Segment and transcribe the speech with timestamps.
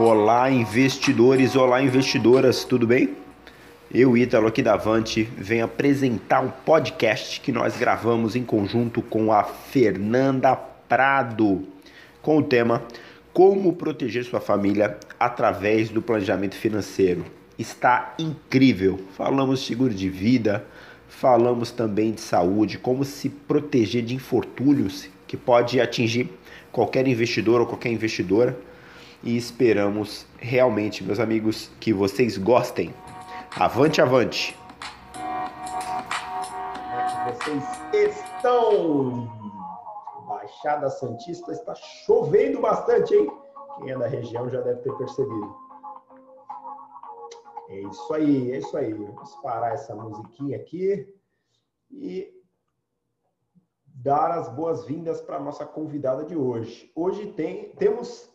[0.00, 3.16] Olá, investidores, olá, investidoras, tudo bem?
[3.92, 9.32] Eu, Ítalo, aqui da Avante, venho apresentar um podcast que nós gravamos em conjunto com
[9.32, 11.66] a Fernanda Prado,
[12.22, 12.84] com o tema
[13.32, 17.24] Como proteger sua família através do planejamento financeiro.
[17.58, 19.00] Está incrível!
[19.16, 20.64] Falamos seguro de vida,
[21.08, 26.30] falamos também de saúde, como se proteger de infortúnios que pode atingir
[26.70, 28.56] qualquer investidor ou qualquer investidora
[29.22, 32.94] e esperamos realmente, meus amigos, que vocês gostem.
[33.56, 34.56] Avante, avante!
[37.26, 39.26] Vocês estão?
[40.26, 43.30] Baixada Santista está chovendo bastante, hein?
[43.78, 45.56] Quem é da região já deve ter percebido.
[47.68, 48.92] É isso aí, é isso aí.
[48.92, 51.14] Vamos parar essa musiquinha aqui
[51.90, 52.32] e
[53.86, 56.90] dar as boas-vindas para a nossa convidada de hoje.
[56.94, 58.27] Hoje tem, temos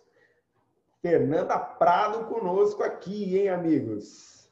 [1.04, 4.50] Fernanda Prado conosco aqui, hein, amigos?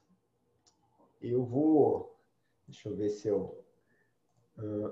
[1.21, 2.19] Eu vou.
[2.67, 3.57] Deixa eu ver se eu.
[4.57, 4.91] Uh,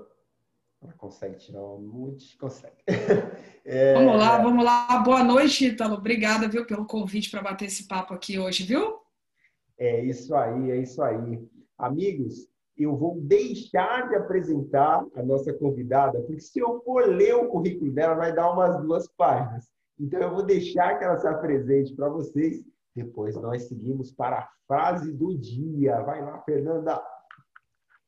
[0.80, 2.36] ela consegue tirar uma mute?
[2.38, 2.76] Consegue.
[3.62, 3.92] É...
[3.92, 4.98] Vamos lá, vamos lá.
[5.00, 5.96] Boa noite, Ítalo.
[5.96, 8.98] Obrigada, viu, pelo convite para bater esse papo aqui hoje, viu?
[9.76, 11.46] É isso aí, é isso aí.
[11.76, 17.48] Amigos, eu vou deixar de apresentar a nossa convidada, porque se eu for ler o
[17.48, 19.70] currículo dela, vai dar umas duas páginas.
[20.00, 22.64] Então, eu vou deixar que ela se apresente para vocês.
[22.96, 26.00] Depois nós seguimos para a frase do dia.
[26.00, 27.00] Vai lá, Fernanda.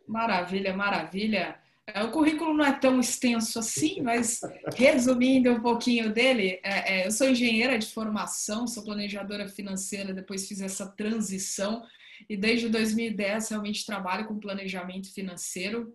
[0.08, 1.60] Maravilha, maravilha.
[1.86, 4.40] É, o currículo não é tão extenso assim, mas
[4.74, 10.46] resumindo um pouquinho dele, é, é, eu sou engenheira de formação, sou planejadora financeira, depois
[10.46, 11.82] fiz essa transição
[12.28, 15.92] e desde 2010 realmente trabalho com planejamento financeiro.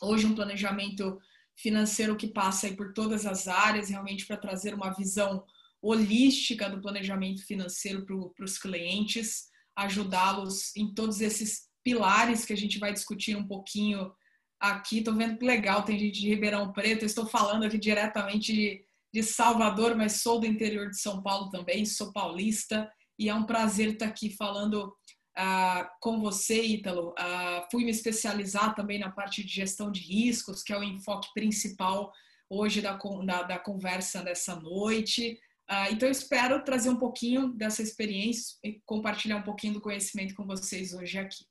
[0.00, 1.20] Hoje um planejamento
[1.58, 5.44] financeiro que passa por todas as áreas, realmente para trazer uma visão
[5.82, 12.78] holística do planejamento financeiro para os clientes, ajudá-los em todos esses pilares que a gente
[12.78, 14.12] vai discutir um pouquinho
[14.60, 14.98] aqui.
[14.98, 19.22] Estou vendo que legal, tem gente de Ribeirão Preto, estou falando aqui diretamente de, de
[19.22, 23.92] Salvador, mas sou do interior de São Paulo também, sou paulista, e é um prazer
[23.92, 24.92] estar aqui falando
[25.40, 27.14] ah, com você, Ítalo.
[27.16, 31.28] Ah, fui me especializar também na parte de gestão de riscos, que é o enfoque
[31.32, 32.12] principal
[32.50, 35.38] hoje da, da, da conversa dessa noite.
[35.68, 40.44] Ah, então, espero trazer um pouquinho dessa experiência e compartilhar um pouquinho do conhecimento com
[40.44, 41.46] vocês hoje aqui.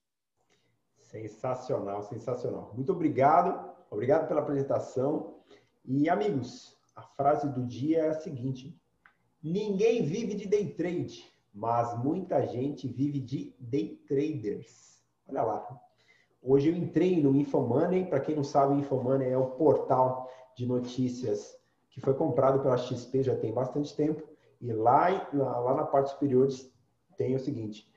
[1.00, 2.74] Sensacional, sensacional.
[2.76, 5.40] Muito obrigado, obrigado pela apresentação.
[5.86, 8.78] E, amigos, a frase do dia é a seguinte:
[9.42, 15.02] ninguém vive de day trade mas muita gente vive de day traders.
[15.28, 15.82] Olha lá.
[16.40, 20.68] Hoje eu entrei no Infomoney, para quem não sabe, o Infomoney é o portal de
[20.68, 21.58] notícias
[21.90, 24.22] que foi comprado pela XP já tem bastante tempo.
[24.62, 26.48] E lá, lá na parte superior
[27.18, 27.92] tem o seguinte: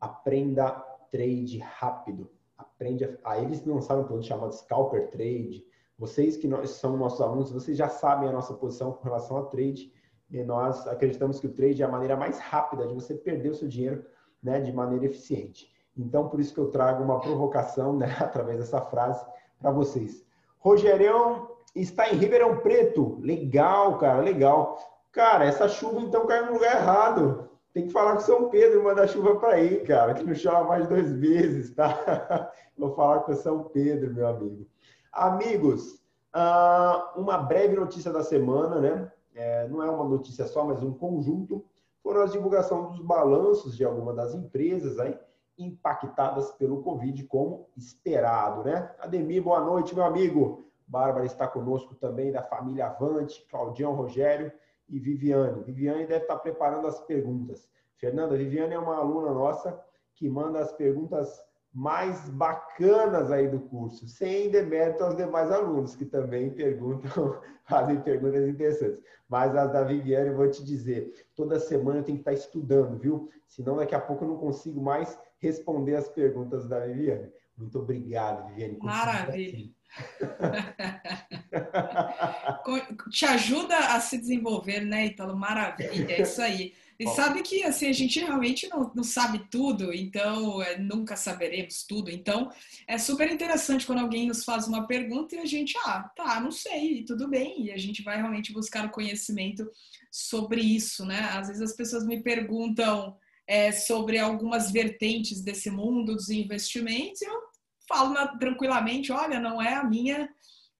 [0.00, 0.72] aprenda
[1.12, 2.28] trade rápido.
[2.58, 5.64] Aprende a, a eles lançaram um produto chamado Scalper Trade.
[5.96, 9.92] Vocês que são nossos alunos, vocês já sabem a nossa posição com relação a trade.
[10.30, 13.54] E nós acreditamos que o trade é a maneira mais rápida de você perder o
[13.54, 14.04] seu dinheiro
[14.42, 15.70] né, de maneira eficiente.
[15.96, 19.24] Então, por isso que eu trago uma provocação né, através dessa frase
[19.60, 20.24] para vocês.
[20.58, 23.18] Rogerião está em Ribeirão Preto.
[23.20, 24.78] Legal, cara, legal.
[25.12, 27.50] Cara, essa chuva então caiu no lugar errado.
[27.72, 30.88] Tem que falar com São Pedro, mandar chuva para aí, cara, que não chove mais
[30.88, 32.50] dois meses, tá?
[32.76, 34.66] Vou falar com São Pedro, meu amigo.
[35.12, 36.00] Amigos,
[36.32, 39.12] ah, uma breve notícia da semana, né?
[39.34, 41.64] É, não é uma notícia só, mas um conjunto,
[42.02, 45.16] foram as divulgação dos balanços de algumas das empresas aí,
[45.58, 48.94] impactadas pelo Covid, como esperado, né?
[48.98, 50.64] Ademir, boa noite, meu amigo.
[50.86, 54.50] Bárbara está conosco também, da família Avante, Claudião, Rogério
[54.88, 55.62] e Viviane.
[55.62, 57.68] Viviane deve estar preparando as perguntas.
[57.96, 59.78] Fernanda, Viviane é uma aluna nossa
[60.14, 61.40] que manda as perguntas
[61.72, 68.48] mais bacanas aí do curso, sem demérito aos demais alunos que também perguntam, fazem perguntas
[68.48, 69.00] interessantes.
[69.28, 72.98] Mas as da Viviane, eu vou te dizer, toda semana eu tenho que estar estudando,
[72.98, 73.30] viu?
[73.46, 77.30] Senão daqui a pouco eu não consigo mais responder as perguntas da Viviane.
[77.56, 78.76] Muito obrigado, Viviane.
[78.80, 79.70] Maravilha.
[83.10, 85.36] Te ajuda a se desenvolver, né, Italo?
[85.36, 86.72] Maravilha, é isso aí.
[87.00, 91.82] E sabe que assim, a gente realmente não, não sabe tudo, então é, nunca saberemos
[91.82, 92.10] tudo.
[92.10, 92.52] Então
[92.86, 96.50] é super interessante quando alguém nos faz uma pergunta e a gente, ah, tá, não
[96.50, 97.64] sei, tudo bem.
[97.64, 99.66] E a gente vai realmente buscar o conhecimento
[100.12, 101.20] sobre isso, né?
[101.32, 103.16] Às vezes as pessoas me perguntam
[103.46, 107.40] é, sobre algumas vertentes desse mundo dos investimentos e eu
[107.88, 110.28] falo tranquilamente, olha, não é a minha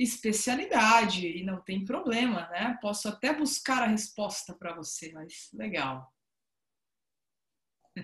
[0.02, 2.78] especialidade e não tem problema, né?
[2.80, 6.10] Posso até buscar a resposta para você, mas legal.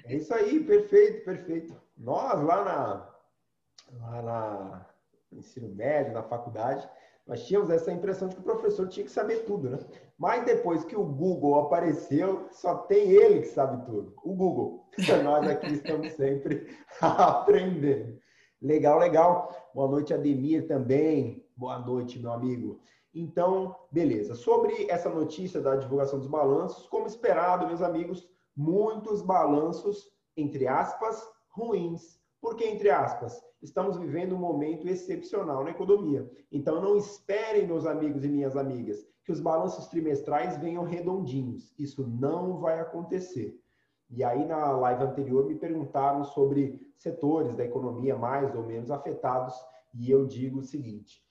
[0.05, 1.81] É isso aí, perfeito, perfeito.
[1.97, 3.15] Nós lá na,
[3.99, 4.87] lá na
[5.33, 6.89] no ensino médio, na faculdade,
[7.27, 9.79] nós tínhamos essa impressão de que o professor tinha que saber tudo, né?
[10.17, 14.15] Mas depois que o Google apareceu, só tem ele que sabe tudo.
[14.23, 14.89] O Google.
[15.25, 18.19] Nós aqui estamos sempre aprendendo.
[18.63, 19.71] Legal, legal.
[19.75, 21.46] Boa noite, Ademir, também.
[21.59, 22.81] Boa noite, meu amigo.
[23.15, 24.35] Então, beleza.
[24.35, 31.27] Sobre essa notícia da divulgação dos balanços, como esperado, meus amigos, muitos balanços, entre aspas,
[31.49, 32.21] ruins.
[32.43, 33.43] Por que entre aspas?
[33.63, 36.31] Estamos vivendo um momento excepcional na economia.
[36.53, 41.73] Então, não esperem, meus amigos e minhas amigas, que os balanços trimestrais venham redondinhos.
[41.79, 43.59] Isso não vai acontecer.
[44.11, 49.55] E aí, na live anterior, me perguntaram sobre setores da economia mais ou menos afetados,
[49.95, 51.26] e eu digo o seguinte: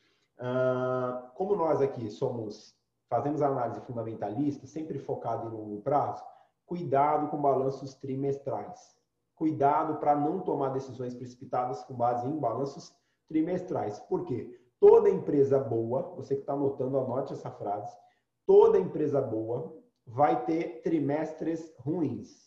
[1.36, 2.76] como nós aqui somos,
[3.10, 6.24] fazemos análise fundamentalista, sempre focado em longo prazo,
[6.66, 8.96] cuidado com balanços trimestrais.
[9.36, 12.96] Cuidado para não tomar decisões precipitadas com base em balanços
[13.28, 14.00] trimestrais.
[14.00, 14.58] Por quê?
[14.80, 17.96] Toda empresa boa, você que está anotando, anote essa frase.
[18.46, 22.46] Toda empresa boa vai ter trimestres ruins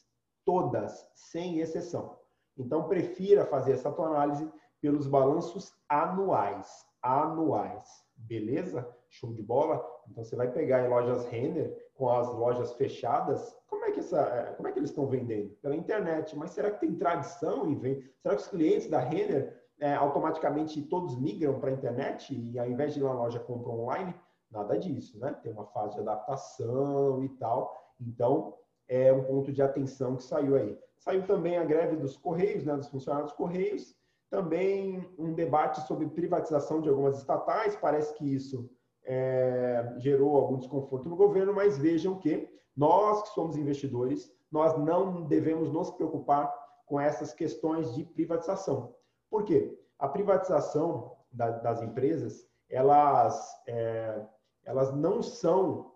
[0.49, 2.17] todas, sem exceção.
[2.57, 4.51] Então, prefira fazer essa tua análise
[4.81, 6.88] pelos balanços anuais.
[7.03, 8.05] Anuais.
[8.17, 8.89] Beleza?
[9.09, 9.85] Show de bola?
[10.11, 14.21] Então, você vai pegar em lojas Renner, com as lojas fechadas, como é que, essa,
[14.21, 15.51] é, como é que eles estão vendendo?
[15.63, 16.37] Pela internet.
[16.37, 18.15] Mas será que tem tradição em vender?
[18.23, 22.69] Será que os clientes da Renner é, automaticamente todos migram para a internet e ao
[22.69, 24.15] invés de ir na loja compram online?
[24.51, 25.37] Nada disso, né?
[25.43, 27.77] Tem uma fase de adaptação e tal.
[28.01, 28.55] Então,
[28.89, 30.79] é um ponto de atenção que saiu aí.
[30.97, 33.95] Saiu também a greve dos Correios, né, dos funcionários dos Correios,
[34.31, 38.71] também um debate sobre privatização de algumas estatais, parece que isso
[39.05, 45.25] é, gerou algum desconforto no governo, mas vejam que nós que somos investidores, nós não
[45.25, 46.53] devemos nos preocupar
[46.87, 48.95] com essas questões de privatização.
[49.31, 49.79] Por quê?
[49.99, 54.27] A privatização da, das empresas, elas, é,
[54.65, 55.93] elas não são,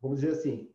[0.00, 0.70] vamos dizer assim,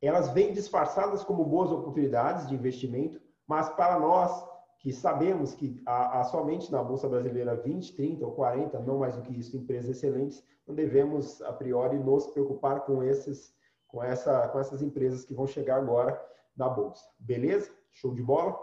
[0.00, 4.53] elas vêm disfarçadas como boas oportunidades de investimento, mas para nós
[4.84, 9.16] que sabemos que há, há, somente na Bolsa Brasileira 20, 30 ou 40, não mais
[9.16, 13.56] do que isso, empresas excelentes, não devemos, a priori, nos preocupar com, esses,
[13.88, 16.22] com, essa, com essas empresas que vão chegar agora
[16.54, 17.02] na Bolsa.
[17.18, 17.72] Beleza?
[17.92, 18.62] Show de bola?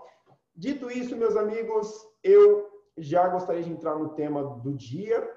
[0.56, 1.92] Dito isso, meus amigos,
[2.24, 5.28] eu já gostaria de entrar no tema do dia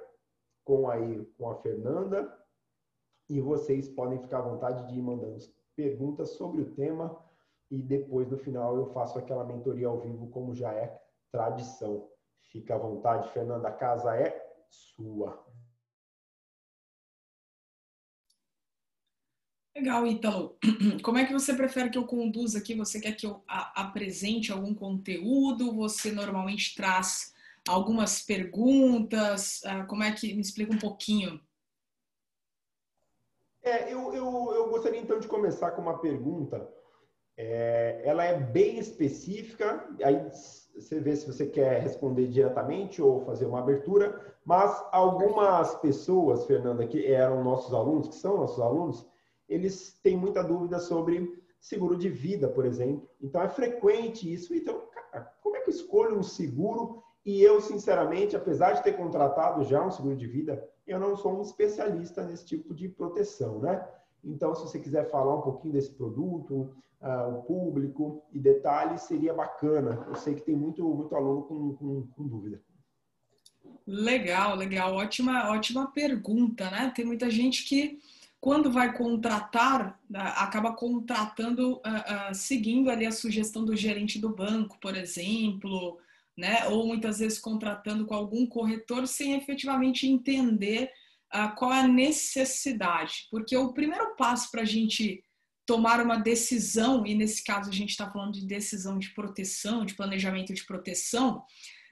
[0.64, 2.30] com, aí, com a Fernanda
[3.30, 5.38] e vocês podem ficar à vontade de ir mandando
[5.74, 7.18] perguntas sobre o tema
[7.74, 10.96] e depois, no final, eu faço aquela mentoria ao vivo, como já é
[11.32, 12.08] tradição.
[12.52, 14.32] Fica à vontade, Fernanda, a casa é
[14.70, 15.44] sua.
[19.76, 20.56] Legal, Ítalo.
[21.02, 22.76] Como é que você prefere que eu conduza aqui?
[22.76, 25.74] Você quer que eu apresente algum conteúdo?
[25.74, 27.34] Você normalmente traz
[27.68, 29.62] algumas perguntas?
[29.64, 31.40] Ah, como é que me explica um pouquinho?
[33.64, 36.72] É, eu, eu, eu gostaria então de começar com uma pergunta.
[37.36, 40.30] É, ela é bem específica, aí
[40.74, 46.86] você vê se você quer responder diretamente ou fazer uma abertura, mas algumas pessoas, Fernanda,
[46.86, 49.06] que eram nossos alunos, que são nossos alunos,
[49.48, 53.08] eles têm muita dúvida sobre seguro de vida, por exemplo.
[53.20, 54.54] Então é frequente isso.
[54.54, 57.02] Então, cara, como é que eu escolho um seguro?
[57.24, 61.38] E eu, sinceramente, apesar de ter contratado já um seguro de vida, eu não sou
[61.38, 63.86] um especialista nesse tipo de proteção, né?
[64.24, 69.34] Então, se você quiser falar um pouquinho desse produto, uh, o público e detalhes, seria
[69.34, 70.04] bacana.
[70.08, 72.60] Eu sei que tem muito, muito aluno com, com, com dúvida.
[73.86, 74.94] Legal, legal.
[74.94, 76.92] Ótima, ótima pergunta, né?
[76.94, 77.98] Tem muita gente que,
[78.40, 84.78] quando vai contratar, acaba contratando, uh, uh, seguindo ali a sugestão do gerente do banco,
[84.80, 85.98] por exemplo,
[86.36, 86.66] né?
[86.68, 90.90] Ou muitas vezes contratando com algum corretor sem efetivamente entender
[91.34, 93.26] uh, qual é a necessidade.
[93.30, 95.22] Porque o primeiro passo para a gente
[95.66, 99.94] tomar uma decisão, e nesse caso a gente está falando de decisão de proteção, de
[99.94, 101.42] planejamento de proteção,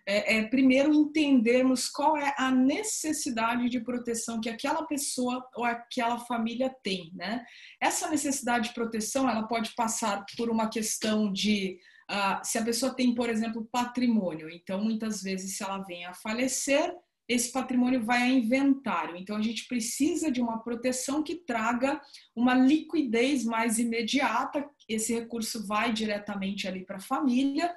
[0.06, 6.18] é, é, primeiro entendermos qual é a necessidade de proteção que aquela pessoa ou aquela
[6.18, 7.44] família tem, né?
[7.80, 12.94] Essa necessidade de proteção, ela pode passar por uma questão de ah, se a pessoa
[12.94, 16.92] tem, por exemplo, patrimônio, então muitas vezes, se ela vem a falecer,
[17.28, 19.16] esse patrimônio vai a inventário.
[19.16, 22.00] Então, a gente precisa de uma proteção que traga
[22.34, 24.68] uma liquidez mais imediata.
[24.88, 27.74] Esse recurso vai diretamente ali para a família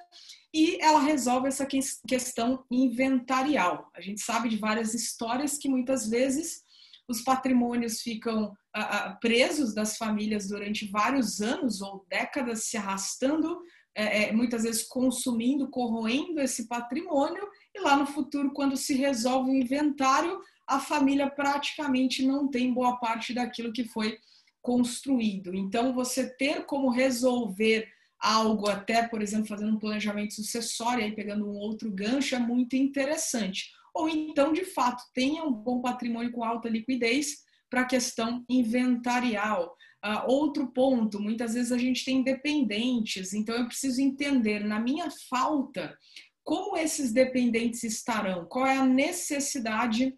[0.54, 1.68] e ela resolve essa
[2.08, 3.92] questão inventarial.
[3.94, 6.64] A gente sabe de várias histórias que muitas vezes
[7.08, 8.56] os patrimônios ficam
[9.22, 13.62] presos das famílias durante vários anos ou décadas se arrastando
[13.96, 19.52] é, é, muitas vezes consumindo, corroendo esse patrimônio, e lá no futuro, quando se resolve
[19.52, 24.18] o inventário, a família praticamente não tem boa parte daquilo que foi
[24.62, 25.54] construído.
[25.54, 31.46] Então, você ter como resolver algo, até, por exemplo, fazendo um planejamento sucessório, aí pegando
[31.46, 33.70] um outro gancho, é muito interessante.
[33.94, 39.76] Ou então, de fato, tenha um bom patrimônio com alta liquidez para a questão inventarial.
[40.04, 45.10] Uh, outro ponto, muitas vezes a gente tem dependentes, então eu preciso entender, na minha
[45.30, 45.98] falta,
[46.46, 50.16] como esses dependentes estarão, qual é a necessidade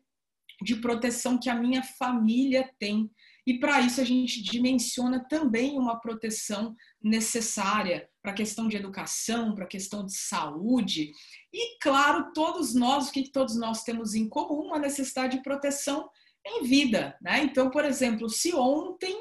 [0.62, 3.10] de proteção que a minha família tem.
[3.46, 9.56] E para isso a gente dimensiona também uma proteção necessária para a questão de educação,
[9.56, 11.12] para a questão de saúde.
[11.54, 14.68] E, claro, todos nós, o que todos nós temos em comum?
[14.68, 16.10] Uma necessidade de proteção
[16.46, 17.18] em vida.
[17.22, 17.44] Né?
[17.44, 19.16] Então, por exemplo, se ontem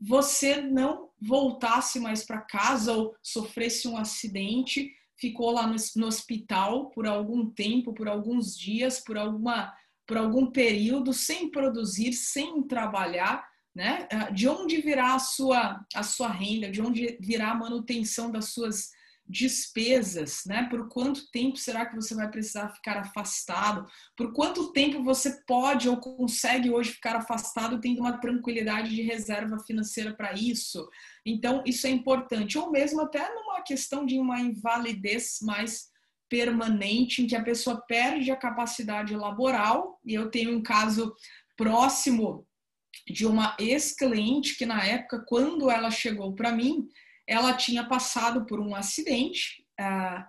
[0.00, 4.90] você não voltasse mais para casa ou sofresse um acidente,
[5.22, 9.72] ficou lá no, no hospital por algum tempo, por alguns dias, por alguma
[10.04, 14.08] por algum período sem produzir, sem trabalhar, né?
[14.10, 18.46] Ah, de onde virá a sua, a sua renda, de onde virá a manutenção das
[18.46, 18.90] suas
[19.32, 20.68] despesas, né?
[20.68, 23.86] Por quanto tempo será que você vai precisar ficar afastado?
[24.14, 29.58] Por quanto tempo você pode ou consegue hoje ficar afastado tendo uma tranquilidade de reserva
[29.60, 30.86] financeira para isso?
[31.24, 32.58] Então, isso é importante.
[32.58, 35.90] Ou mesmo até numa questão de uma invalidez mais
[36.28, 39.98] permanente em que a pessoa perde a capacidade laboral.
[40.04, 41.14] E eu tenho um caso
[41.56, 42.46] próximo
[43.08, 46.86] de uma ex-cliente que, na época, quando ela chegou para mim,
[47.32, 49.64] ela tinha passado por um acidente.
[49.78, 50.28] Ah,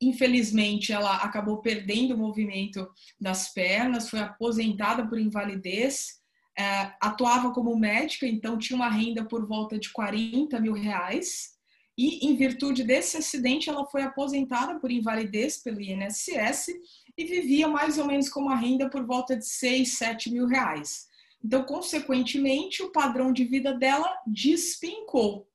[0.00, 2.88] infelizmente, ela acabou perdendo o movimento
[3.20, 6.18] das pernas, foi aposentada por invalidez.
[6.58, 11.58] Ah, atuava como médica, então tinha uma renda por volta de 40 mil reais
[11.98, 16.68] e, em virtude desse acidente, ela foi aposentada por invalidez pelo INSS
[17.16, 21.08] e vivia mais ou menos com uma renda por volta de 6, 7 mil reais.
[21.44, 25.47] Então, consequentemente, o padrão de vida dela despencou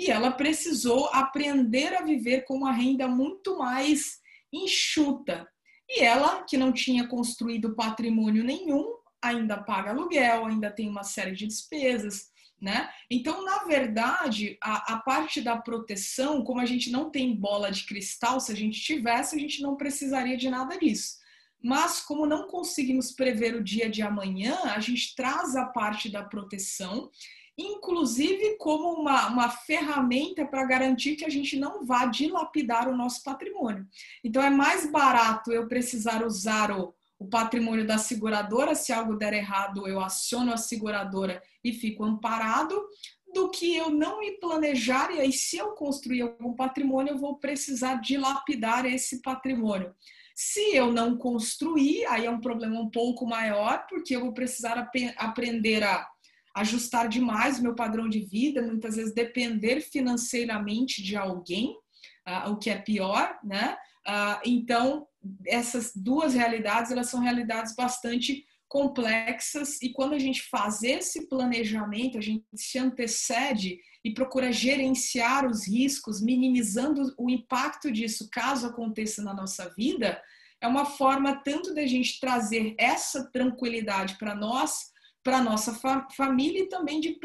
[0.00, 4.18] e ela precisou aprender a viver com uma renda muito mais
[4.50, 5.46] enxuta.
[5.86, 11.32] E ela, que não tinha construído patrimônio nenhum, ainda paga aluguel, ainda tem uma série
[11.32, 12.88] de despesas, né?
[13.10, 17.84] Então, na verdade, a, a, parte da proteção, como a gente não tem bola de
[17.84, 21.18] cristal, se a gente tivesse, a gente não precisaria de nada disso.
[21.62, 26.24] Mas, como não conseguimos prever o dia de amanhã, a gente traz a parte da
[26.24, 27.10] proteção,
[27.60, 33.22] inclusive como uma, uma ferramenta para garantir que a gente não vá dilapidar o nosso
[33.22, 33.86] patrimônio.
[34.24, 39.34] Então, é mais barato eu precisar usar o o patrimônio da seguradora, se algo der
[39.34, 42.74] errado, eu aciono a seguradora e fico amparado,
[43.34, 47.36] do que eu não me planejar e aí se eu construir algum patrimônio, eu vou
[47.36, 49.94] precisar dilapidar esse patrimônio.
[50.34, 54.78] Se eu não construir, aí é um problema um pouco maior, porque eu vou precisar
[54.78, 56.08] ap aprender a
[56.54, 61.76] ajustar demais o meu padrão de vida, muitas vezes depender financeiramente de alguém,
[62.26, 63.76] uh, o que é pior, né?
[64.06, 65.06] Uh, então,
[65.46, 72.16] essas duas realidades, elas são realidades bastante complexas e quando a gente faz esse planejamento,
[72.16, 79.22] a gente se antecede e procura gerenciar os riscos, minimizando o impacto disso caso aconteça
[79.22, 80.22] na nossa vida,
[80.60, 84.89] é uma forma tanto da gente trazer essa tranquilidade para nós,
[85.22, 87.18] para nossa fa família e também de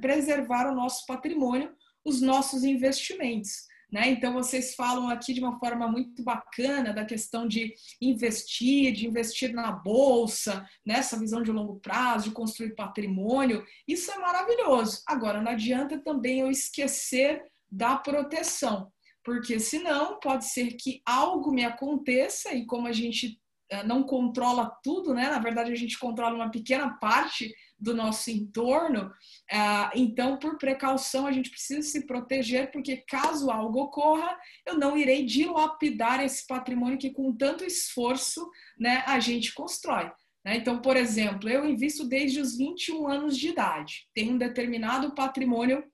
[0.00, 1.74] preservar o nosso patrimônio,
[2.04, 3.66] os nossos investimentos.
[3.94, 4.10] Né?
[4.10, 9.52] Então, vocês falam aqui de uma forma muito bacana da questão de investir, de investir
[9.52, 13.64] na bolsa, nessa visão de longo prazo, de construir patrimônio.
[13.86, 15.00] Isso é maravilhoso.
[15.06, 18.90] Agora, não adianta também eu esquecer da proteção,
[19.22, 23.40] porque senão pode ser que algo me aconteça e como a gente
[23.84, 25.28] não controla tudo, né?
[25.28, 29.10] Na verdade, a gente controla uma pequena parte do nosso entorno.
[29.50, 34.96] Ah, então, por precaução, a gente precisa se proteger, porque caso algo ocorra, eu não
[34.96, 40.10] irei dilapidar esse patrimônio que, com tanto esforço, né, a gente constrói.
[40.44, 40.56] Né?
[40.56, 45.84] Então, por exemplo, eu invisto desde os 21 anos de idade, tenho um determinado patrimônio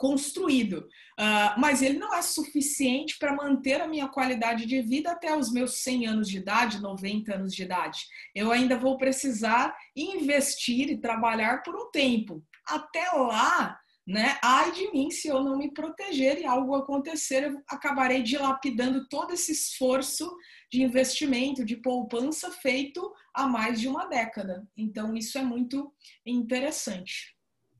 [0.00, 0.88] construído,
[1.18, 5.52] uh, mas ele não é suficiente para manter a minha qualidade de vida até os
[5.52, 7.98] meus 100 anos de idade, 90 anos de idade.
[8.34, 12.42] Eu ainda vou precisar investir e trabalhar por um tempo.
[12.66, 14.38] Até lá, né?
[14.42, 19.34] Ai de mim se eu não me proteger e algo acontecer, eu acabarei dilapidando todo
[19.34, 20.34] esse esforço
[20.72, 24.66] de investimento, de poupança feito há mais de uma década.
[24.74, 25.92] Então, isso é muito
[26.24, 27.36] interessante.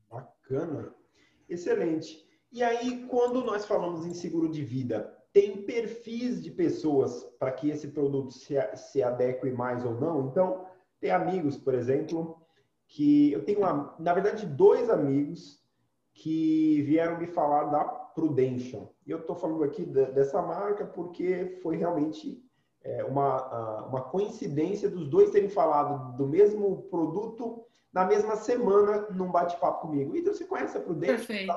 [0.07, 1.00] Bacana.
[1.51, 2.25] Excelente.
[2.49, 7.69] E aí, quando nós falamos em seguro de vida, tem perfis de pessoas para que
[7.69, 10.27] esse produto se, se adeque mais ou não?
[10.27, 10.65] Então,
[10.99, 12.41] tem amigos, por exemplo,
[12.87, 15.61] que eu tenho, uma, na verdade, dois amigos
[16.13, 18.93] que vieram me falar da Prudential.
[19.05, 22.43] E eu estou falando aqui dessa marca porque foi realmente
[22.83, 29.31] é, uma, uma coincidência dos dois terem falado do mesmo produto na mesma semana num
[29.31, 30.15] bate-papo comigo.
[30.15, 31.17] Então, você conhece a Prudential?
[31.17, 31.53] Perfeito.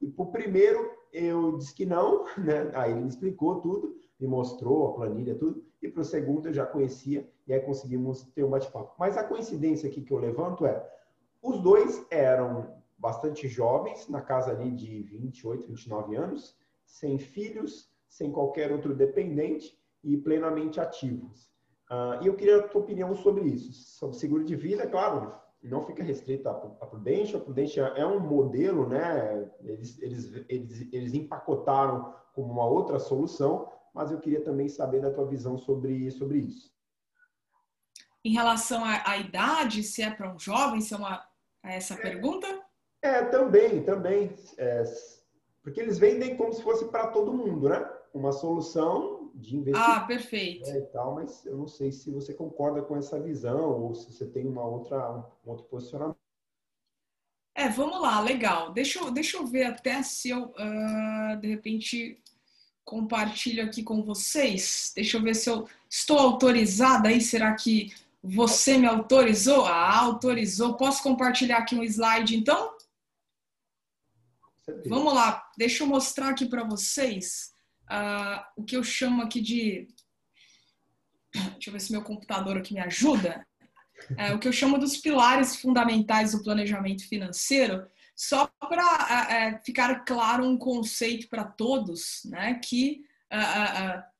[0.00, 2.70] E para o primeiro, eu disse que não, né?
[2.74, 5.64] Aí ele me explicou tudo, me mostrou a planilha, tudo.
[5.80, 8.94] E para o segundo, eu já conhecia, e aí conseguimos ter um bate-papo.
[8.98, 10.84] Mas a coincidência aqui que eu levanto é:
[11.42, 18.32] os dois eram bastante jovens, na casa ali de 28, 29 anos, sem filhos, sem
[18.32, 21.50] qualquer outro dependente e plenamente ativos.
[21.90, 25.32] Uh, e eu queria a tua opinião sobre isso, sobre seguro de vida, claro,
[25.62, 27.40] não fica restrita à Prudential.
[27.40, 29.50] A Prudential é um modelo, né?
[29.62, 35.10] Eles, eles, eles, eles empacotaram como uma outra solução, mas eu queria também saber da
[35.10, 36.70] tua visão sobre, sobre isso.
[38.24, 41.24] Em relação à, à idade, se é para um jovem, se é uma
[41.64, 42.46] é essa é, pergunta?
[43.02, 44.36] É, também, também.
[44.58, 44.84] É,
[45.62, 47.84] porque eles vendem como se fosse para todo mundo, né?
[48.14, 49.90] Uma solução de investimento.
[49.90, 50.68] Ah, perfeito.
[50.70, 54.10] Né, e tal, mas eu não sei se você concorda com essa visão ou se
[54.10, 56.16] você tem uma outra, um outro posicionamento.
[57.54, 58.72] É, vamos lá, legal.
[58.72, 62.20] Deixa eu, deixa eu ver até se eu, uh, de repente,
[62.84, 64.92] compartilho aqui com vocês.
[64.94, 67.20] Deixa eu ver se eu estou autorizada aí.
[67.20, 69.64] Será que você me autorizou?
[69.64, 70.76] Ah, autorizou.
[70.76, 72.76] Posso compartilhar aqui um slide, então?
[74.86, 75.50] Vamos lá.
[75.56, 77.55] Deixa eu mostrar aqui para vocês
[77.90, 79.88] uh, o que eu chamo aqui de.
[81.32, 83.46] Deixa eu ver se meu computador aqui me ajuda.
[84.16, 90.04] É, o que eu chamo dos pilares fundamentais do planejamento financeiro, só para é, ficar
[90.04, 92.60] claro um conceito para todos, né?
[92.62, 93.04] Que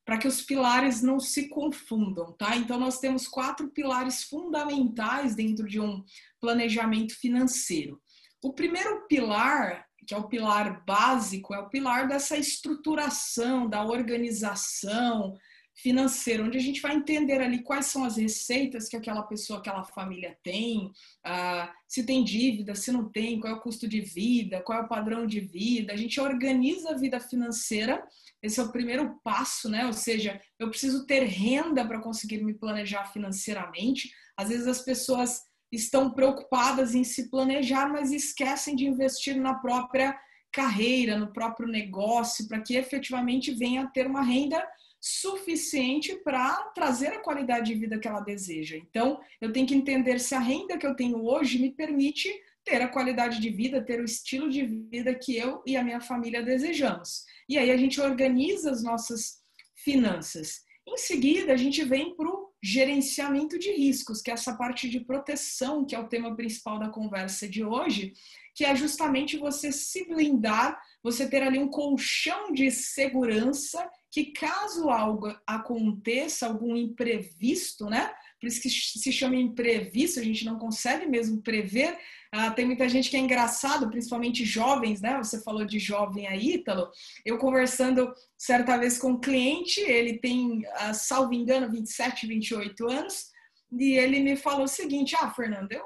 [0.07, 2.55] para que os pilares não se confundam, tá?
[2.55, 6.03] Então nós temos quatro pilares fundamentais dentro de um
[6.39, 8.01] planejamento financeiro.
[8.41, 15.35] O primeiro pilar que é o pilar básico, é o pilar dessa estruturação, da organização
[15.75, 19.83] financeira, onde a gente vai entender ali quais são as receitas que aquela pessoa, aquela
[19.83, 24.61] família tem, uh, se tem dívida, se não tem, qual é o custo de vida,
[24.61, 25.93] qual é o padrão de vida.
[25.93, 28.03] A gente organiza a vida financeira,
[28.41, 29.85] esse é o primeiro passo, né?
[29.85, 34.09] Ou seja, eu preciso ter renda para conseguir me planejar financeiramente.
[34.35, 35.41] Às vezes as pessoas
[35.71, 40.17] estão preocupadas em se planejar, mas esquecem de investir na própria
[40.51, 44.65] carreira, no próprio negócio, para que efetivamente venha a ter uma renda
[44.99, 48.75] suficiente para trazer a qualidade de vida que ela deseja.
[48.75, 52.29] Então, eu tenho que entender se a renda que eu tenho hoje me permite
[52.65, 56.01] ter a qualidade de vida, ter o estilo de vida que eu e a minha
[56.01, 57.23] família desejamos.
[57.47, 59.39] E aí a gente organiza as nossas
[59.75, 60.66] finanças.
[60.87, 65.01] Em seguida, a gente vem para o gerenciamento de riscos, que é essa parte de
[65.01, 68.13] proteção, que é o tema principal da conversa de hoje,
[68.55, 74.89] que é justamente você se blindar, você ter ali um colchão de segurança que caso
[74.89, 78.11] algo aconteça, algum imprevisto, né?
[78.39, 81.97] Por isso que se chama imprevisto, a gente não consegue mesmo prever.
[82.31, 85.17] Ah, tem muita gente que é engraçado, principalmente jovens, né?
[85.17, 86.89] Você falou de jovem aí, Ítalo.
[87.25, 93.31] Eu conversando certa vez com um cliente, ele tem, ah, salvo engano, 27, 28 anos,
[93.71, 95.83] e ele me falou o seguinte: Ah, Fernando, eu,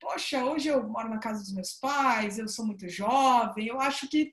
[0.00, 4.08] poxa, hoje eu moro na casa dos meus pais, eu sou muito jovem, eu acho
[4.08, 4.32] que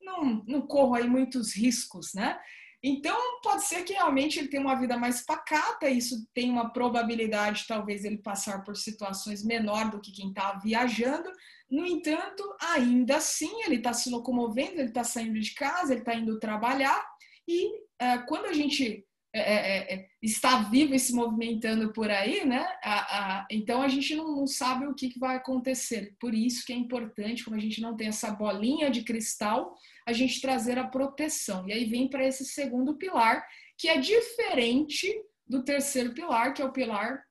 [0.00, 2.38] não, não corro aí muitos riscos, né?
[2.82, 7.64] Então, pode ser que realmente ele tenha uma vida mais pacata, isso tem uma probabilidade,
[7.66, 11.28] talvez, ele passar por situações menor do que quem está viajando.
[11.68, 16.14] No entanto, ainda assim, ele está se locomovendo, ele está saindo de casa, ele está
[16.14, 17.04] indo trabalhar,
[17.48, 22.46] e é, quando a gente é, é, é, está vivo e se movimentando por aí,
[22.46, 22.66] né?
[22.82, 26.16] A, a, então a gente não, não sabe o que, que, vai acontecer.
[26.18, 29.74] Por isso que é importante, como a gente não tem essa bolinha de cristal,
[30.06, 31.68] a gente trazer a proteção.
[31.68, 35.14] E aí vem para esse segundo pilar, que é diferente
[35.46, 37.22] do terceiro pilar, que é o pilar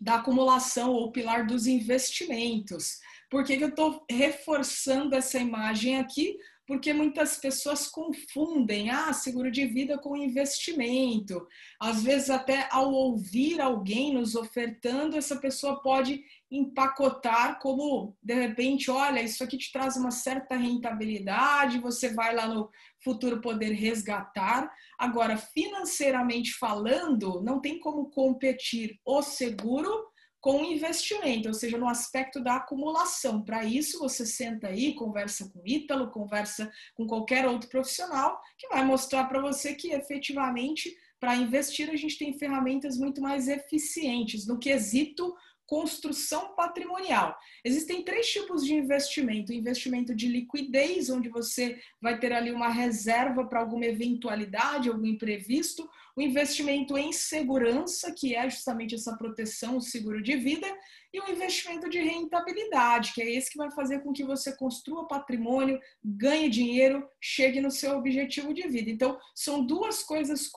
[0.00, 2.98] da acumulação ou pilar dos investimentos.
[3.28, 6.36] Por que, que eu estou reforçando essa imagem aqui?
[6.72, 11.46] Porque muitas pessoas confundem ah, seguro de vida com investimento.
[11.78, 18.90] Às vezes, até ao ouvir alguém nos ofertando, essa pessoa pode empacotar como, de repente,
[18.90, 22.70] olha, isso aqui te traz uma certa rentabilidade, você vai lá no
[23.04, 24.72] futuro poder resgatar.
[24.98, 30.10] Agora, financeiramente falando, não tem como competir o seguro
[30.42, 33.40] com o investimento, ou seja, no aspecto da acumulação.
[33.40, 38.66] Para isso, você senta aí, conversa com o Ítalo, conversa com qualquer outro profissional que
[38.66, 44.44] vai mostrar para você que efetivamente para investir a gente tem ferramentas muito mais eficientes
[44.44, 45.32] no quesito
[45.72, 47.34] construção patrimonial.
[47.64, 53.46] Existem três tipos de investimento: investimento de liquidez, onde você vai ter ali uma reserva
[53.46, 59.80] para alguma eventualidade, algum imprevisto, o investimento em segurança, que é justamente essa proteção, o
[59.80, 60.66] seguro de vida,
[61.12, 65.08] e o investimento de rentabilidade, que é esse que vai fazer com que você construa
[65.08, 68.90] patrimônio, ganhe dinheiro, chegue no seu objetivo de vida.
[68.90, 70.50] Então, são duas coisas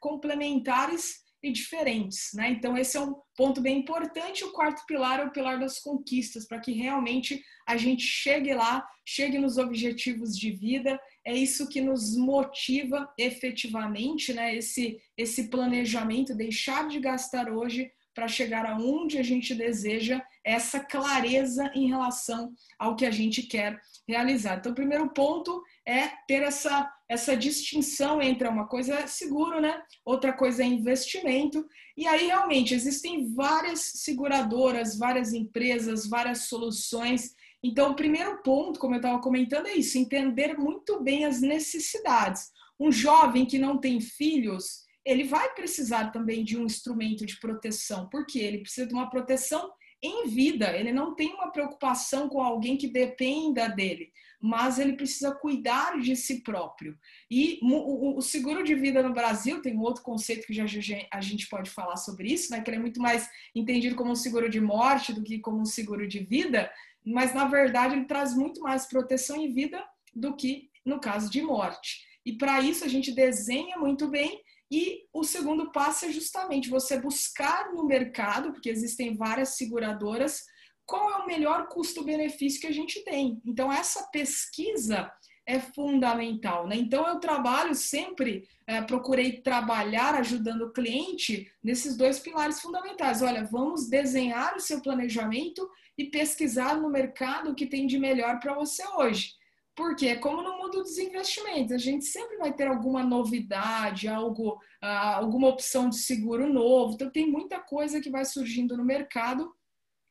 [0.00, 2.50] complementares e diferentes, né?
[2.50, 4.44] Então esse é um ponto bem importante.
[4.44, 8.86] O quarto pilar é o pilar das conquistas, para que realmente a gente chegue lá,
[9.04, 11.00] chegue nos objetivos de vida.
[11.24, 14.56] É isso que nos motiva efetivamente, né?
[14.56, 21.70] Esse esse planejamento, deixar de gastar hoje para chegar aonde a gente deseja, essa clareza
[21.74, 24.58] em relação ao que a gente quer realizar.
[24.58, 29.82] Então, o primeiro ponto é ter essa, essa distinção entre uma coisa é seguro, né?
[30.04, 31.64] Outra coisa é investimento.
[31.96, 37.34] E aí, realmente, existem várias seguradoras, várias empresas, várias soluções.
[37.62, 42.50] Então, o primeiro ponto, como eu estava comentando, é isso: entender muito bem as necessidades.
[42.78, 48.08] Um jovem que não tem filhos, ele vai precisar também de um instrumento de proteção,
[48.08, 49.70] porque ele precisa de uma proteção
[50.02, 55.32] em vida, ele não tem uma preocupação com alguém que dependa dele, mas ele precisa
[55.32, 56.98] cuidar de si próprio.
[57.30, 60.64] E o, seguro de vida no Brasil tem um outro conceito que já,
[61.12, 62.60] a gente pode falar sobre isso, né?
[62.60, 65.64] Que ele é muito mais entendido como um seguro de morte do que como um
[65.64, 66.68] seguro de vida,
[67.04, 69.82] mas na verdade ele traz muito mais proteção em vida
[70.14, 72.04] do que no caso de morte.
[72.24, 76.98] E para isso a gente desenha muito bem e o segundo passo é justamente você
[76.98, 80.40] buscar no mercado, porque existem várias seguradoras,
[80.86, 83.38] qual é o melhor custo-benefício que a gente tem.
[83.44, 85.12] Então, essa pesquisa
[85.46, 86.66] é fundamental.
[86.66, 86.76] Né?
[86.76, 93.22] Então, eu trabalho sempre, é, procurei trabalhar ajudando o cliente nesses dois pilares fundamentais.
[93.22, 98.38] Olha, vamos desenhar o seu planejamento e pesquisar no mercado o que tem de melhor
[98.40, 99.34] para você hoje.
[99.74, 104.60] Porque é como no mundo dos investimentos, a gente sempre vai ter alguma novidade, algo,
[104.82, 106.94] ah, alguma opção de seguro novo.
[106.94, 109.50] Então tem muita coisa que vai surgindo no mercado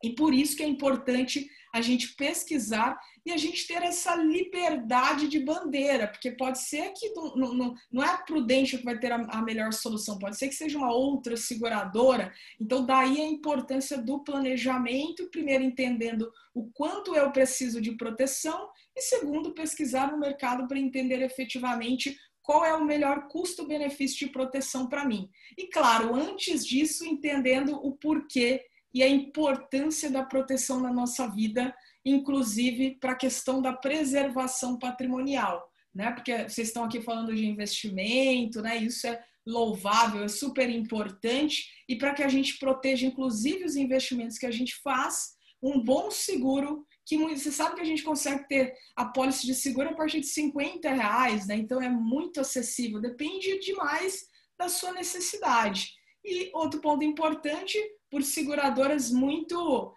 [0.04, 5.28] e por isso que é importante a gente pesquisar e a gente ter essa liberdade
[5.28, 9.12] de bandeira, porque pode ser que não, não, não é a Prudential que vai ter
[9.12, 12.34] a, a, melhor solução, pode ser que seja uma outra seguradora.
[12.60, 19.02] Então, daí a importância do planejamento, primeiro entendendo o quanto eu preciso de proteção e
[19.02, 25.06] segundo, pesquisar no mercado para entender efetivamente qual é o melhor custo-benefício de proteção para
[25.06, 25.30] mim.
[25.58, 31.74] E claro, antes disso, entendendo o porquê e a importância da proteção na nossa vida,
[32.06, 36.12] inclusive para a questão da preservação patrimonial, né?
[36.12, 38.78] Porque vocês estão aqui falando de investimento, né?
[38.78, 44.38] Isso é louvável, é super importante e para que a gente proteja inclusive os investimentos
[44.38, 48.74] que a gente faz, um bom seguro que você sabe que a gente consegue ter
[48.96, 51.56] a pólice de seguro a partir de 50 reais, né?
[51.56, 54.26] Então é muito acessível, depende demais
[54.58, 55.94] da sua necessidade.
[56.24, 57.78] E outro ponto importante,
[58.12, 59.96] por seguradoras muito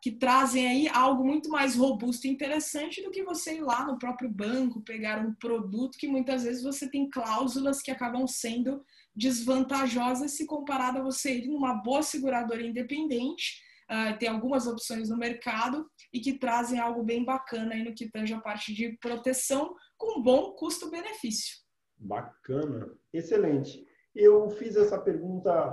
[0.00, 3.98] que trazem aí algo muito mais robusto e interessante do que você ir lá no
[3.98, 8.84] próprio banco pegar um produto que muitas vezes você tem cláusulas que acabam sendo
[9.16, 13.60] desvantajosas se comparado a você ir numa boa seguradora independente
[13.90, 18.08] uh, tem algumas opções no mercado e que trazem algo bem bacana aí no que
[18.08, 21.56] tange a parte de proteção com bom custo-benefício.
[21.96, 23.86] Bacana, excelente.
[24.14, 25.70] Eu fiz essa pergunta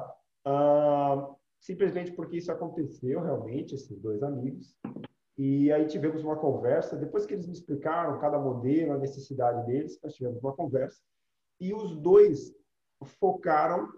[0.47, 4.75] uh, simplesmente porque isso aconteceu realmente, esses dois amigos.
[5.37, 9.97] E aí tivemos uma conversa, depois que eles me explicaram cada modelo, a necessidade deles,
[10.03, 11.01] nós tivemos uma conversa.
[11.59, 12.53] E os dois
[13.17, 13.89] focaram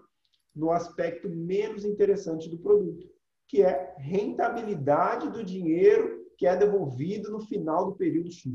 [0.54, 3.06] no aspecto menos interessante do produto
[3.48, 8.52] que é rentabilidade do dinheiro que é devolvido no final do período X.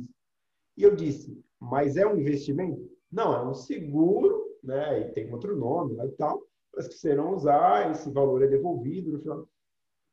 [0.77, 2.89] E eu disse, mas é um investimento?
[3.11, 5.01] Não, é um seguro, né?
[5.01, 6.41] E tem outro nome né, e tal,
[6.73, 9.47] que serão usar, esse valor é devolvido no final.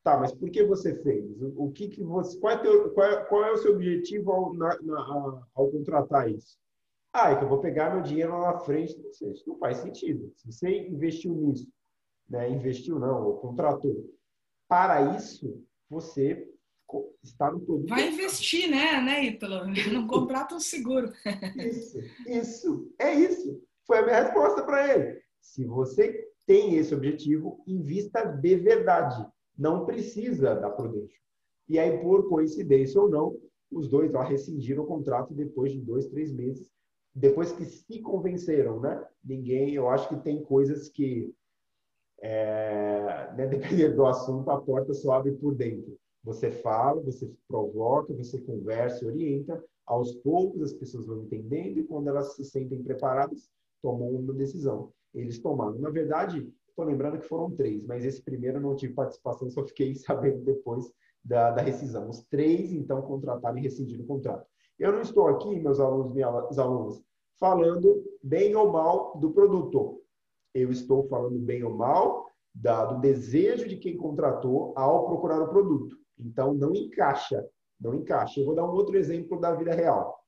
[0.03, 1.37] Tá, mas por que você fez?
[1.57, 4.55] O que que você, qual é, teu, qual é, qual é o seu objetivo ao,
[4.55, 6.57] na, na, ao contratar isso?
[7.13, 8.97] Ah, é que eu vou pegar meu dinheiro lá na frente.
[8.99, 10.33] Não sei, isso não faz sentido.
[10.37, 11.69] Se você investiu nisso,
[12.29, 12.49] né?
[12.49, 14.09] Investiu não, ou contratou
[14.69, 16.49] para isso, você
[17.23, 17.89] está no produto.
[17.89, 19.67] Vai investir, né, né, Ítalo?
[19.93, 21.13] Não contrata um seguro.
[21.57, 23.63] isso, isso, é isso.
[23.87, 25.21] Foi a minha resposta para ele.
[25.41, 29.25] Se você tem esse objetivo, invista de verdade.
[29.57, 31.21] não precisa da Prudential.
[31.69, 33.37] E aí, por coincidência ou não,
[33.71, 36.73] os dois lá rescindiram o contrato depois de dois, três meses,
[37.15, 39.05] depois que se convenceram, né?
[39.23, 41.31] Ninguém, eu acho que tem coisas que,
[42.23, 45.99] é, né, dependendo do assunto, a porta só abre por dentro.
[46.25, 49.63] Você fala, você provoca, você conversa, orienta.
[49.85, 53.51] Aos poucos as pessoas vão entendendo e quando elas se sentem preparadas,
[53.83, 54.93] tomam uma decisão.
[55.19, 55.79] Eles tomaram.
[55.79, 59.67] Na verdade, estou lembrando que foram três, mas esse primeiro eu não tive participação, só
[59.67, 60.91] fiquei sabendo depois
[61.25, 62.09] da, da rescisão.
[62.09, 64.47] Os três, então, contrataram e rescindiram o contrato.
[64.79, 67.03] Eu não estou aqui, meus alunos, minhas alunas,
[67.39, 70.01] falando bem ou mal do produto.
[70.55, 75.97] Eu estou falando bem ou mal do desejo de quem contratou ao procurar o produto.
[76.19, 77.45] Então, não encaixa,
[77.81, 78.41] não encaixa.
[78.41, 80.19] Eu vou dar um outro exemplo da vida real.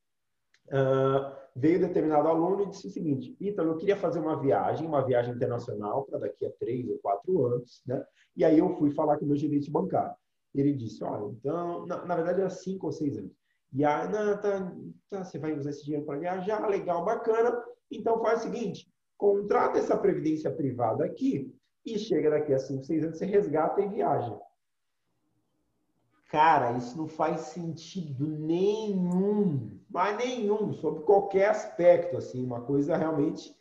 [0.69, 5.05] Uh, veio determinado aluno e disse o seguinte: Ítalo, eu queria fazer uma viagem, uma
[5.05, 8.05] viagem internacional para daqui a três ou quatro anos, né?
[8.37, 10.15] E aí eu fui falar com o meu gerente bancário.
[10.55, 13.33] Ele disse: Olha, então, na, na verdade era cinco ou seis anos.
[13.73, 14.73] E aí, não, tá,
[15.09, 17.63] tá, você vai usar esse dinheiro para viajar, legal, bacana.
[17.91, 23.03] Então faz o seguinte: contrata essa previdência privada aqui e chega daqui a cinco, seis
[23.05, 24.39] anos, você resgata e viaja.
[26.31, 33.55] Cara, isso não faz sentido nenhum, mas nenhum, sobre qualquer aspecto, assim, uma coisa realmente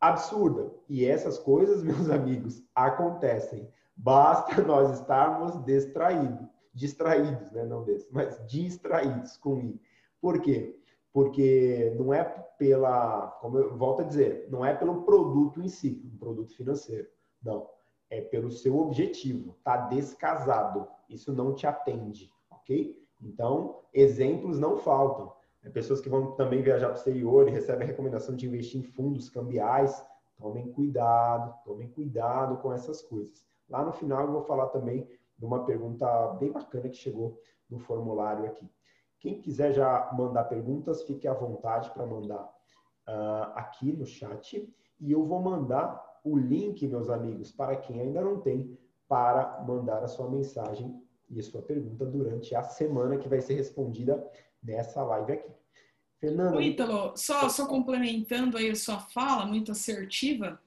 [0.00, 0.70] absurda.
[0.88, 3.68] E essas coisas, meus amigos, acontecem.
[3.96, 7.64] Basta nós estarmos distraídos, distraídos, né?
[7.64, 9.80] Não desse, mas distraídos com I.
[10.20, 10.78] Por quê?
[11.12, 16.00] Porque não é pela, como eu volto a dizer, não é pelo produto em si,
[16.04, 17.08] um produto financeiro.
[17.42, 17.66] Não
[18.10, 20.86] é pelo seu objetivo, está descasado.
[21.08, 23.00] Isso não te atende, ok?
[23.22, 25.32] Então, exemplos não faltam.
[25.62, 28.80] É, pessoas que vão também viajar para o exterior e recebem a recomendação de investir
[28.80, 30.04] em fundos cambiais,
[30.36, 33.44] tomem cuidado, tomem cuidado com essas coisas.
[33.68, 35.06] Lá no final eu vou falar também
[35.38, 36.06] de uma pergunta
[36.40, 38.68] bem bacana que chegou no formulário aqui.
[39.20, 42.42] Quem quiser já mandar perguntas, fique à vontade para mandar
[43.06, 44.66] uh, aqui no chat
[44.98, 50.02] e eu vou mandar o link, meus amigos, para quem ainda não tem, para mandar
[50.02, 54.26] a sua mensagem e a sua pergunta durante a semana que vai ser respondida
[54.62, 55.50] nessa live aqui.
[56.20, 56.60] Fernando.
[56.60, 60.60] Ítalo, só, só complementando aí a sua fala, muito assertiva,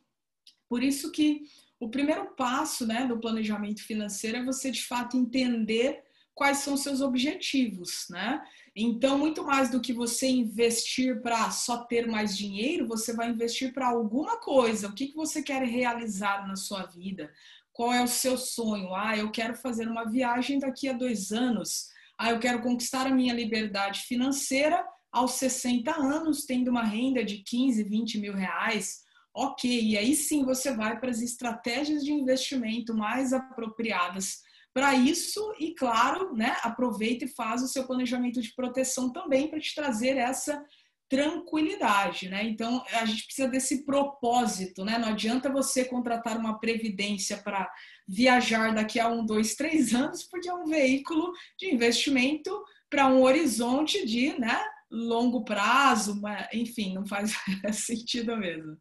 [0.67, 1.43] por isso que
[1.79, 6.03] o primeiro passo né, do planejamento financeiro é você de fato entender
[6.33, 8.43] quais são seus objetivos, né?
[8.75, 13.71] Então, muito mais do que você investir para só ter mais dinheiro, você vai investir
[13.71, 14.87] para alguma coisa.
[14.87, 17.31] O que, que você quer realizar na sua vida?
[17.71, 18.95] Qual é o seu sonho?
[18.95, 21.92] Ah, eu quero fazer uma viagem daqui a dois anos.
[22.17, 27.43] Ah, eu quero conquistar a minha liberdade financeira aos 60 anos, tendo uma renda de
[27.43, 29.01] 15, 20 mil reais.
[29.35, 34.41] Ok, e aí sim você vai para as estratégias de investimento mais apropriadas
[34.73, 39.59] para isso e, claro, né, aproveita e faz o seu planejamento de proteção também para
[39.59, 40.63] te trazer essa
[41.09, 42.43] tranquilidade, né?
[42.43, 44.97] Então a gente precisa desse propósito, né?
[44.97, 47.71] Não adianta você contratar uma previdência para
[48.07, 53.21] viajar daqui a um, dois, três anos, porque é um veículo de investimento para um
[53.21, 54.59] horizonte de, né?
[54.89, 56.21] Longo prazo,
[56.53, 57.33] enfim, não faz
[57.73, 58.77] sentido mesmo.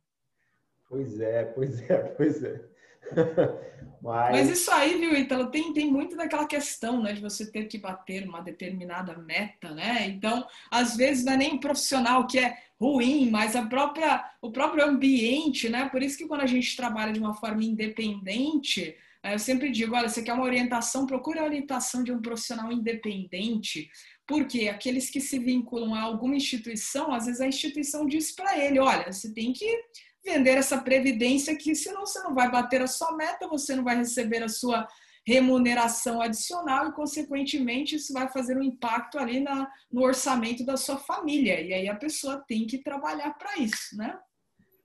[0.89, 2.72] Pois é, pois é, pois é.
[4.03, 4.33] Mas...
[4.33, 4.51] Mas...
[4.51, 8.27] isso aí, viu, Ítalo, tem, tem muito daquela questão, né, de você ter que bater
[8.27, 10.09] uma determinada meta, né?
[10.09, 14.85] Então, às vezes não é nem profissional que é ruim, mas a própria, o próprio
[14.85, 15.89] ambiente, né?
[15.89, 19.95] Por isso que quando a gente trabalha de uma forma independente, é, eu sempre digo,
[19.95, 23.89] olha, você quer uma orientação, procure a orientação de um profissional independente,
[24.27, 28.81] porque aqueles que se vinculam a alguma instituição, às vezes a instituição diz para ele,
[28.81, 29.65] olha, você tem que
[30.25, 33.97] vender essa previdência que senão você não vai bater a sua meta, você não vai
[33.97, 34.87] receber a sua
[35.25, 40.97] remuneração adicional e, consequentemente, isso vai fazer um impacto ali na, no orçamento da sua
[40.97, 41.61] família.
[41.61, 44.19] E aí a pessoa tem que trabalhar para isso, né?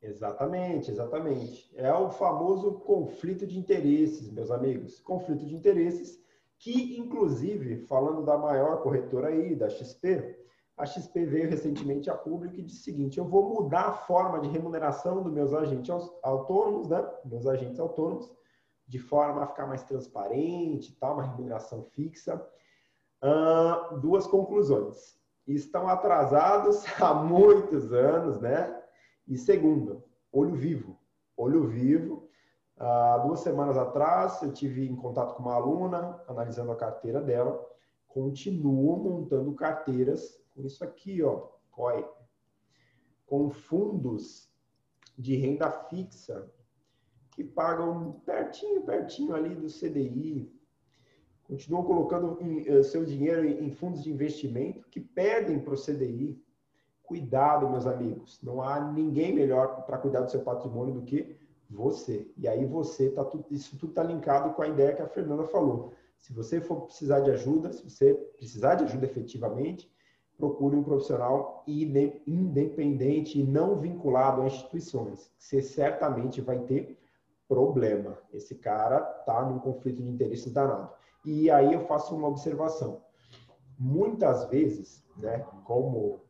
[0.02, 1.70] Exatamente, exatamente.
[1.76, 5.00] É o famoso conflito de interesses, meus amigos.
[5.00, 6.22] Conflito de interesses
[6.60, 10.38] que, inclusive, falando da maior corretora aí, da XP,
[10.78, 14.40] a XP veio recentemente a público e disse o seguinte: eu vou mudar a forma
[14.40, 15.90] de remuneração dos meus agentes
[16.22, 17.04] autônomos, né?
[17.26, 18.32] Meus agentes autônomos,
[18.88, 22.36] de forma a ficar mais transparente, tal, uma remuneração fixa.
[23.24, 28.80] Uh, duas conclusões: estão atrasados há muitos anos, né?
[29.28, 31.00] E segundo, olho vivo,
[31.36, 32.28] olho vivo.
[32.80, 37.60] Uh, duas semanas atrás, eu tive em contato com uma aluna, analisando a carteira dela,
[38.08, 42.04] continuam montando carteiras com isso aqui, ó, COI,
[43.28, 44.52] com fundos
[45.16, 46.52] de renda fixa
[47.32, 50.52] que pagam pertinho, pertinho ali do CDI,
[51.44, 56.44] continuam colocando em, seu dinheiro em fundos de investimento que perdem para o CDI.
[57.04, 58.40] Cuidado, meus amigos.
[58.42, 61.38] Não há ninguém melhor para cuidar do seu patrimônio do que
[61.70, 62.30] você.
[62.36, 65.46] E aí você tá tudo, isso tudo está linkado com a ideia que a Fernanda
[65.46, 65.94] falou.
[66.18, 69.90] Se você for precisar de ajuda, se você precisar de ajuda efetivamente,
[70.38, 75.32] procure um profissional independente e não vinculado a instituições.
[75.38, 76.98] Você certamente vai ter
[77.48, 78.18] problema.
[78.32, 80.90] Esse cara está num conflito de interesses danado.
[81.26, 83.02] E aí eu faço uma observação.
[83.80, 86.22] Muitas vezes, né, como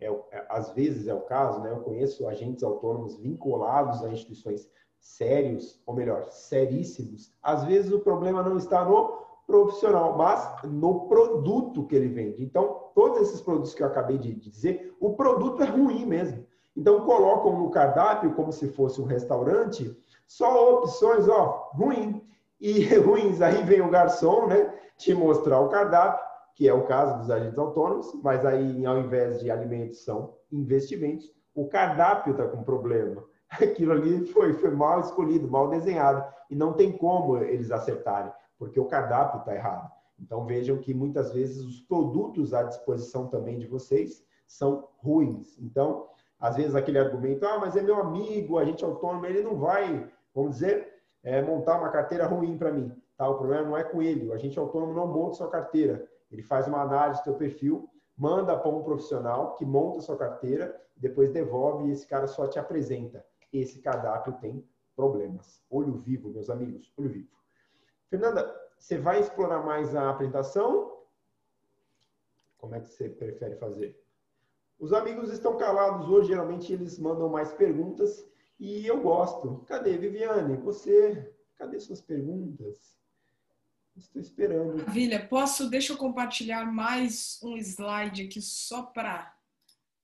[0.00, 4.68] é, é, às vezes é o caso, né, eu conheço agentes autônomos vinculados a instituições
[4.98, 7.32] sérios, ou melhor, seríssimos.
[7.42, 12.42] Às vezes o problema não está no profissional, mas no produto que ele vende.
[12.42, 16.46] Então, todos esses produtos que eu acabei de dizer, o produto é ruim mesmo.
[16.76, 19.94] Então, colocam no cardápio como se fosse um restaurante,
[20.26, 22.24] só opções, ó, ruim.
[22.60, 27.18] E ruins, aí vem o garçom, né, te mostrar o cardápio, que é o caso
[27.18, 31.30] dos agentes autônomos, mas aí, ao invés de alimentos, são investimentos.
[31.54, 33.24] O cardápio está com problema.
[33.50, 36.24] Aquilo ali foi, foi mal escolhido, mal desenhado.
[36.48, 39.90] E não tem como eles acertarem porque o cardápio está errado.
[40.20, 45.58] Então vejam que muitas vezes os produtos à disposição também de vocês são ruins.
[45.58, 49.42] Então, às vezes aquele argumento, ah, mas é meu amigo, a gente é autônomo, ele
[49.42, 50.92] não vai, vamos dizer,
[51.22, 52.94] é, montar uma carteira ruim para mim.
[53.16, 53.26] Tá?
[53.30, 56.06] O problema não é com ele, o agente autônomo não monta sua carteira.
[56.30, 60.78] Ele faz uma análise do seu perfil, manda para um profissional que monta sua carteira,
[60.94, 63.24] depois devolve e esse cara só te apresenta.
[63.50, 64.62] Esse cardápio tem
[64.94, 65.62] problemas.
[65.70, 67.39] Olho vivo, meus amigos, olho vivo.
[68.10, 70.98] Fernanda, você vai explorar mais a apresentação?
[72.58, 73.98] Como é que você prefere fazer?
[74.78, 78.26] Os amigos estão calados hoje, geralmente eles mandam mais perguntas
[78.58, 79.64] e eu gosto.
[79.66, 80.56] Cadê, Viviane?
[80.56, 82.98] Você, cadê suas perguntas?
[83.96, 84.78] Estou esperando.
[84.78, 89.36] Maravilha, posso, deixa eu compartilhar mais um slide aqui só para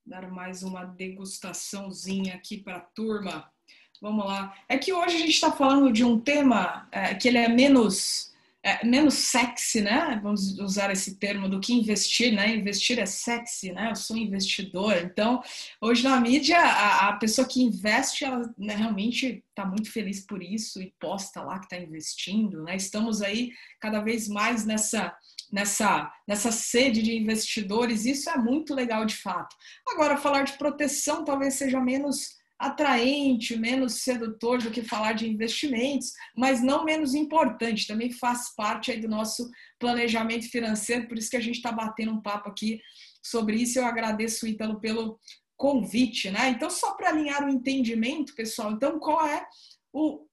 [0.05, 3.51] dar mais uma degustaçãozinha aqui para a turma.
[4.01, 4.55] Vamos lá.
[4.69, 8.35] É que hoje a gente está falando de um tema é, que ele é menos
[8.67, 10.19] é, menos sexy, né?
[10.21, 12.57] Vamos usar esse termo do que investir, né?
[12.57, 13.91] Investir é sexy, né?
[13.91, 14.97] Eu sou investidor.
[14.97, 15.41] Então,
[15.81, 20.43] hoje na mídia, a, a pessoa que investe, ela né, realmente está muito feliz por
[20.43, 22.75] isso e posta lá que está investindo, né?
[22.75, 25.17] Estamos aí cada vez mais nessa
[25.53, 29.55] nessa, nessa sede de investidores, isso é muito legal de fato.
[29.87, 36.13] Agora, falar de proteção talvez seja menos atraente, menos sedutor do que falar de investimentos,
[36.35, 41.37] mas não menos importante, também faz parte aí do nosso planejamento financeiro, por isso que
[41.37, 42.81] a gente está batendo um papo aqui
[43.23, 43.79] sobre isso.
[43.79, 45.19] Eu agradeço, Ítalo, pelo
[45.57, 46.49] convite, né?
[46.49, 49.47] Então, só para alinhar o entendimento, pessoal, então qual é
[49.93, 50.27] o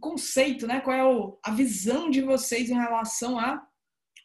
[0.00, 0.80] conceito, né?
[0.80, 3.64] Qual é a visão de vocês em relação a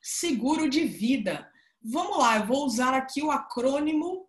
[0.02, 1.48] seguro de vida?
[1.82, 4.23] Vamos lá, eu vou usar aqui o acrônimo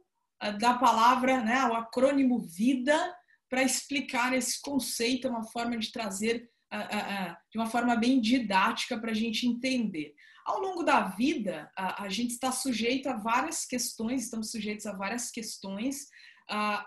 [0.58, 3.14] da palavra, né, o acrônimo VIDA,
[3.48, 6.50] para explicar esse conceito, é uma forma de trazer
[7.52, 10.12] de uma forma bem didática para a gente entender.
[10.44, 15.30] Ao longo da vida, a, gente está sujeito a várias questões, estamos sujeitos a várias
[15.30, 16.08] questões,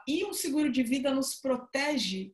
[0.08, 2.34] e o seguro de vida nos protege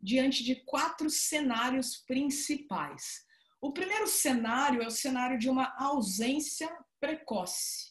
[0.00, 3.24] diante de quatro cenários principais.
[3.60, 6.68] O primeiro cenário é o cenário de uma ausência
[7.00, 7.87] precoce.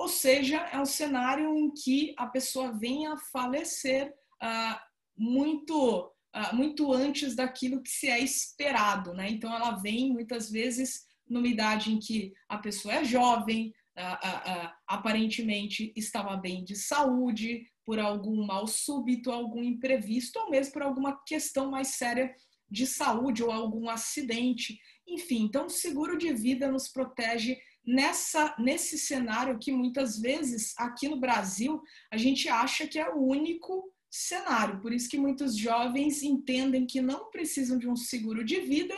[0.00, 4.10] Ou seja, é um cenário em que a pessoa venha a falecer
[4.40, 4.82] ah,
[5.14, 9.12] muito, ah, muito antes daquilo que se é esperado.
[9.12, 9.28] Né?
[9.28, 13.74] Então, ela vem muitas vezes numa idade em que a pessoa é jovem,
[14.88, 21.22] aparentemente estava bem de saúde, por algum mal súbito, algum imprevisto, ou mesmo por alguma
[21.26, 22.34] questão mais séria
[22.70, 24.78] de saúde ou algum acidente.
[25.06, 27.58] Enfim, então o seguro de vida nos protege
[27.90, 33.18] nessa nesse cenário que muitas vezes aqui no Brasil a gente acha que é o
[33.18, 34.80] único cenário.
[34.80, 38.94] Por isso que muitos jovens entendem que não precisam de um seguro de vida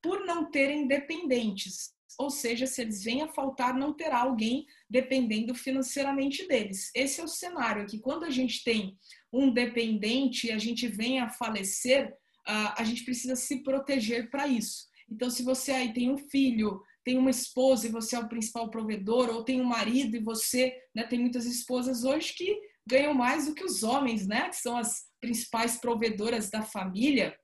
[0.00, 1.92] por não terem dependentes.
[2.18, 6.90] Ou seja, se eles vêm a faltar, não terá alguém dependendo financeiramente deles.
[6.94, 8.98] Esse é o cenário que quando a gente tem
[9.32, 12.14] um dependente e a gente vem a falecer,
[12.46, 14.90] ah, a gente precisa se proteger para isso.
[15.10, 18.70] Então, se você aí tem um filho, tem uma esposa e você é o principal
[18.70, 23.46] provedor, ou tem um marido e você, né, tem muitas esposas hoje que ganham mais
[23.46, 27.36] do que os homens, né, que são as principais provedoras da família.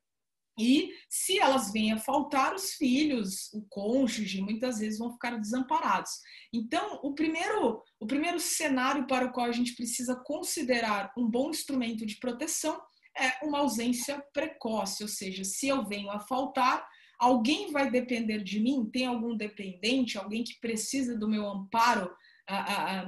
[0.58, 6.10] E se elas vêm a faltar, os filhos, o cônjuge, muitas vezes vão ficar desamparados.
[6.52, 11.50] Então, o primeiro, o primeiro cenário para o qual a gente precisa considerar um bom
[11.50, 12.80] instrumento de proteção
[13.16, 16.86] é uma ausência precoce, ou seja, se eu venho a faltar,
[17.18, 18.88] Alguém vai depender de mim?
[18.92, 22.10] Tem algum dependente, alguém que precisa do meu amparo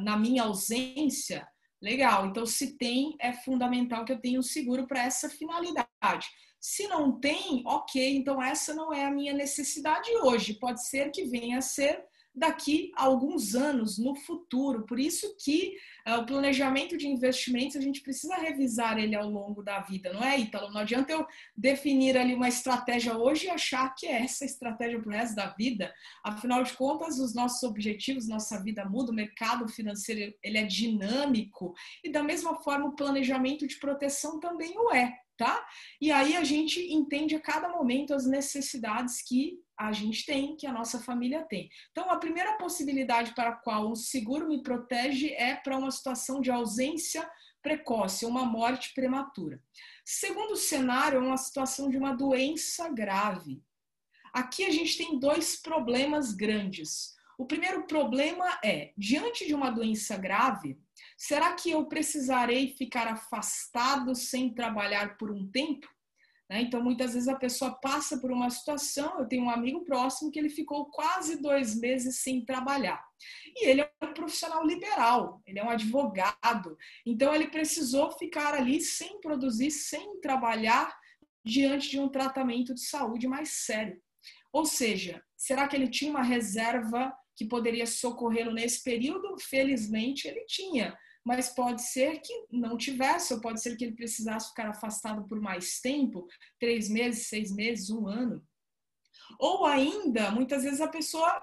[0.02, 1.46] na minha ausência?
[1.82, 6.26] Legal, então se tem, é fundamental que eu tenha um seguro para essa finalidade.
[6.60, 10.58] Se não tem, ok, então essa não é a minha necessidade hoje.
[10.58, 12.04] Pode ser que venha a ser
[12.40, 14.86] daqui a alguns anos, no futuro.
[14.86, 15.76] Por isso que
[16.08, 20.24] uh, o planejamento de investimentos, a gente precisa revisar ele ao longo da vida, não
[20.24, 20.72] é, Ítalo?
[20.72, 25.10] Não adianta eu definir ali uma estratégia hoje e achar que é essa estratégia para
[25.10, 25.92] o resto da vida.
[26.24, 31.74] Afinal de contas, os nossos objetivos, nossa vida muda, o mercado financeiro ele é dinâmico
[32.02, 35.66] e da mesma forma o planejamento de proteção também o é tá?
[35.98, 40.66] E aí a gente entende a cada momento as necessidades que a gente tem, que
[40.66, 41.70] a nossa família tem.
[41.90, 46.42] Então, a primeira possibilidade para a qual o seguro me protege é para uma situação
[46.42, 47.26] de ausência
[47.62, 49.62] precoce, uma morte prematura.
[50.04, 53.62] Segundo cenário, é uma situação de uma doença grave.
[54.34, 57.14] Aqui a gente tem dois problemas grandes.
[57.38, 60.78] O primeiro problema é, diante de uma doença grave,
[61.22, 65.86] Será que eu precisarei ficar afastado sem trabalhar por um tempo?
[66.48, 66.62] Né?
[66.62, 69.18] Então, muitas vezes a pessoa passa por uma situação.
[69.18, 73.04] Eu tenho um amigo próximo que ele ficou quase dois meses sem trabalhar.
[73.54, 76.78] E ele é um profissional liberal, ele é um advogado.
[77.04, 80.98] Então, ele precisou ficar ali sem produzir, sem trabalhar,
[81.44, 84.00] diante de um tratamento de saúde mais sério.
[84.54, 89.38] Ou seja, será que ele tinha uma reserva que poderia socorrê-lo nesse período?
[89.38, 94.48] Felizmente, ele tinha mas pode ser que não tivesse, ou pode ser que ele precisasse
[94.48, 96.26] ficar afastado por mais tempo
[96.58, 98.42] três meses, seis meses, um ano.
[99.38, 101.40] Ou ainda, muitas vezes a pessoa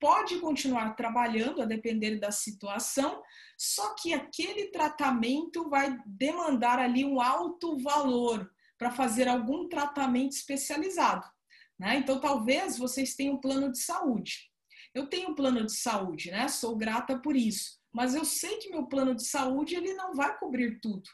[0.00, 3.22] pode continuar trabalhando, a depender da situação,
[3.56, 11.26] só que aquele tratamento vai demandar ali um alto valor para fazer algum tratamento especializado.
[11.78, 11.96] Né?
[11.96, 14.50] Então, talvez vocês tenham um plano de saúde.
[14.94, 16.48] Eu tenho um plano de saúde, né?
[16.48, 20.38] Sou grata por isso mas eu sei que meu plano de saúde ele não vai
[20.38, 21.08] cobrir tudo.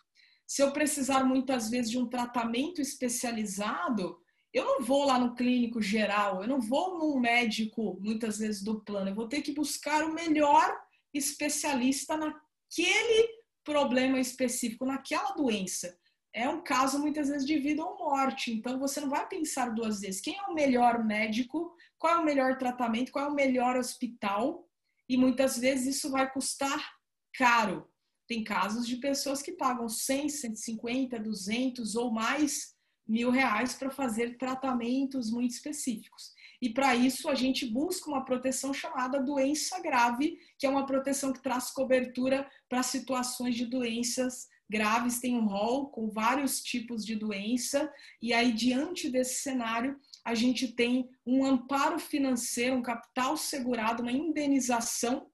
[0.47, 4.19] Se eu precisar muitas vezes de um tratamento especializado,
[4.53, 8.81] eu não vou lá no clínico geral, eu não vou num médico muitas vezes do
[8.81, 10.81] plano, eu vou ter que buscar o melhor
[11.13, 13.29] especialista naquele
[13.65, 15.99] problema específico, naquela doença.
[16.33, 20.01] É um caso muitas vezes de vida ou morte, então você não vai pensar duas
[20.01, 20.21] vezes.
[20.21, 21.75] Quem é o melhor médico?
[21.99, 23.11] Qual é o melhor tratamento?
[23.11, 24.66] Qual é o melhor hospital?
[25.09, 26.95] E muitas vezes isso vai custar
[27.35, 27.89] caro.
[28.29, 32.75] Tem casos de pessoas que pagam 100, 150, 200 ou mais
[33.07, 36.33] mil reais para fazer tratamentos muito específicos.
[36.61, 41.33] E para isso a gente busca uma proteção chamada doença grave, que é uma proteção
[41.33, 47.15] que traz cobertura para situações de doenças graves, tem um rol com vários tipos de
[47.15, 47.89] doença,
[48.21, 49.97] e aí diante desse cenário
[50.27, 55.31] a gente tem um amparo financeiro, um capital segurado, uma indenização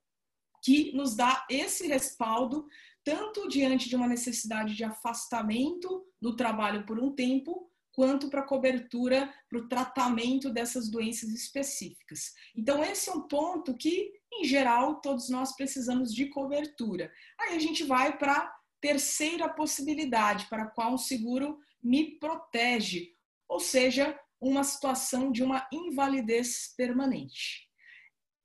[0.62, 2.66] que nos dá esse respaldo,
[3.02, 9.32] tanto diante de uma necessidade de afastamento do trabalho por um tempo, quanto para cobertura,
[9.48, 12.34] para o tratamento dessas doenças específicas.
[12.54, 17.10] Então, esse é um ponto que, em geral, todos nós precisamos de cobertura.
[17.40, 23.14] Aí a gente vai para a terceira possibilidade, para a qual o seguro me protege,
[23.48, 27.68] ou seja, uma situação de uma invalidez permanente.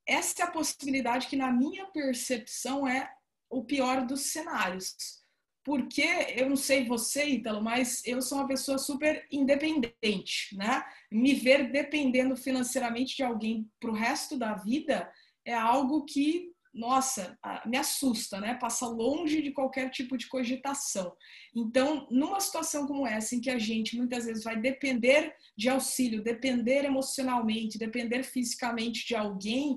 [0.06, 3.12] Essa é a possibilidade que, na minha percepção, é
[3.50, 4.94] o pior dos cenários.
[5.64, 10.82] Porque eu não sei você, Ítalo, mas eu sou uma pessoa super independente, né?
[11.10, 15.12] Me ver dependendo financeiramente de alguém para o resto da vida
[15.44, 18.54] é algo que nossa, me assusta, né?
[18.54, 21.12] Passa longe de qualquer tipo de cogitação.
[21.54, 26.22] Então, numa situação como essa, em que a gente muitas vezes vai depender de auxílio,
[26.22, 29.76] depender emocionalmente, depender fisicamente de alguém,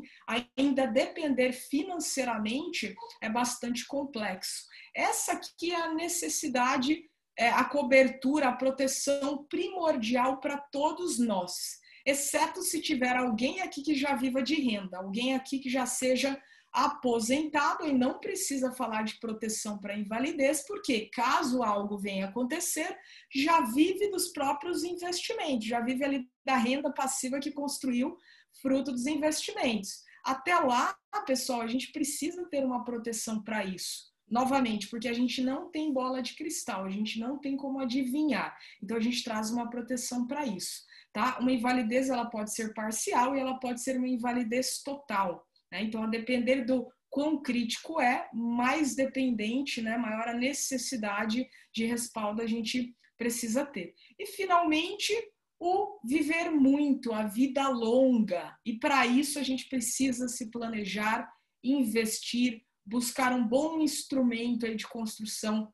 [0.56, 4.68] ainda depender financeiramente é bastante complexo.
[4.96, 11.82] Essa aqui é a necessidade, é a cobertura, a proteção primordial para todos nós.
[12.06, 16.40] Exceto se tiver alguém aqui que já viva de renda, alguém aqui que já seja
[16.72, 22.98] aposentado e não precisa falar de proteção para invalidez, porque caso algo venha acontecer,
[23.34, 28.18] já vive dos próprios investimentos, já vive ali da renda passiva que construiu
[28.62, 30.04] fruto dos investimentos.
[30.24, 30.96] Até lá,
[31.26, 34.12] pessoal, a gente precisa ter uma proteção para isso.
[34.30, 38.58] Novamente, porque a gente não tem bola de cristal, a gente não tem como adivinhar.
[38.82, 41.38] Então a gente traz uma proteção para isso, tá?
[41.40, 45.46] Uma invalidez ela pode ser parcial e ela pode ser uma invalidez total.
[45.72, 45.84] Né?
[45.84, 52.42] Então, a depender do quão crítico é, mais dependente, né, maior a necessidade de respaldo
[52.42, 53.94] a gente precisa ter.
[54.18, 55.14] E, finalmente,
[55.60, 58.58] o viver muito, a vida longa.
[58.66, 61.32] E para isso a gente precisa se planejar,
[61.64, 65.72] investir, buscar um bom instrumento aí de construção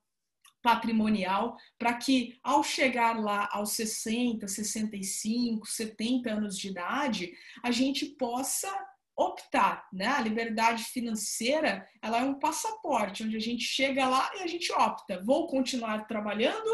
[0.62, 7.32] patrimonial para que ao chegar lá aos 60, 65, 70 anos de idade,
[7.64, 8.70] a gente possa
[9.18, 10.06] optar, né?
[10.08, 14.72] A liberdade financeira, ela é um passaporte onde a gente chega lá e a gente
[14.72, 16.70] opta, vou continuar trabalhando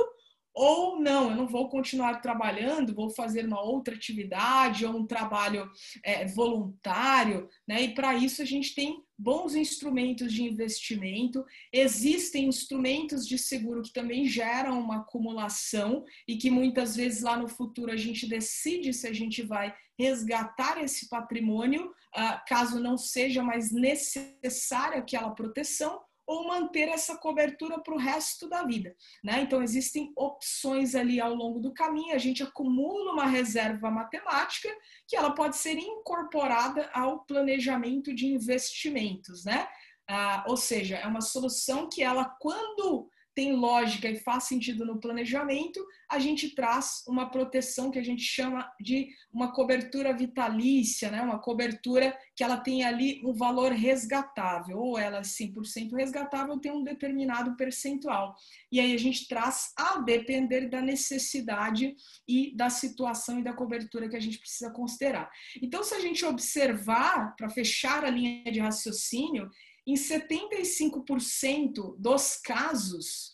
[0.53, 5.67] ou não, eu não vou continuar trabalhando, vou fazer uma outra atividade ou um trabalho
[6.03, 7.81] é, voluntário, né?
[7.81, 13.93] E para isso a gente tem bons instrumentos de investimento, existem instrumentos de seguro que
[13.93, 19.07] também geram uma acumulação e que muitas vezes lá no futuro a gente decide se
[19.07, 26.47] a gente vai resgatar esse patrimônio, ah, caso não seja mais necessária aquela proteção ou
[26.47, 28.95] manter essa cobertura para o resto da vida.
[29.23, 29.41] Né?
[29.41, 34.69] Então, existem opções ali ao longo do caminho, a gente acumula uma reserva matemática
[35.07, 39.43] que ela pode ser incorporada ao planejamento de investimentos.
[39.43, 39.67] Né?
[40.07, 44.99] Ah, ou seja, é uma solução que ela, quando tem lógica e faz sentido no
[44.99, 51.21] planejamento, a gente traz uma proteção que a gente chama de uma cobertura vitalícia, né?
[51.21, 56.71] uma cobertura que ela tem ali um valor resgatável, ou ela é 100% resgatável, tem
[56.71, 58.35] um determinado percentual.
[58.71, 61.95] E aí a gente traz a depender da necessidade
[62.27, 65.29] e da situação e da cobertura que a gente precisa considerar.
[65.61, 69.49] Então, se a gente observar, para fechar a linha de raciocínio,
[69.85, 73.33] em 75% dos casos,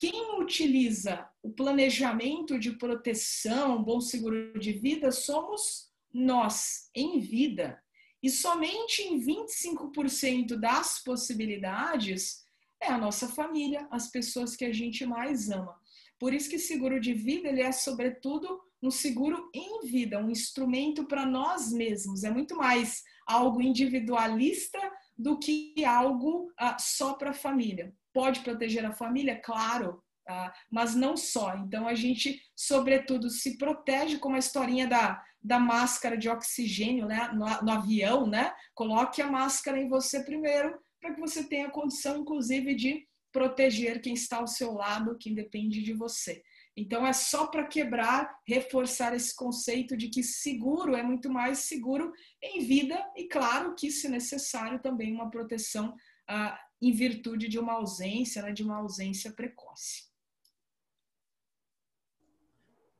[0.00, 7.82] quem utiliza o planejamento de proteção, bom seguro de vida, somos nós, em vida.
[8.22, 12.44] E somente em 25% das possibilidades
[12.82, 15.74] é a nossa família, as pessoas que a gente mais ama.
[16.18, 21.06] Por isso que seguro de vida ele é sobretudo um seguro em vida, um instrumento
[21.06, 22.24] para nós mesmos.
[22.24, 24.78] É muito mais algo individualista
[25.18, 27.92] do que algo ah, só para a família.
[28.12, 29.40] Pode proteger a família?
[29.42, 31.56] Claro, ah, mas não só.
[31.56, 37.30] Então a gente, sobretudo, se protege com a historinha da, da máscara de oxigênio né,
[37.32, 38.52] no, no avião, né?
[38.74, 44.14] Coloque a máscara em você primeiro, para que você tenha condição, inclusive, de proteger quem
[44.14, 46.42] está ao seu lado, quem depende de você.
[46.78, 52.12] Então é só para quebrar, reforçar esse conceito de que seguro é muito mais seguro
[52.40, 55.92] em vida e claro que se necessário também uma proteção
[56.28, 60.06] ah, em virtude de uma ausência, né, de uma ausência precoce.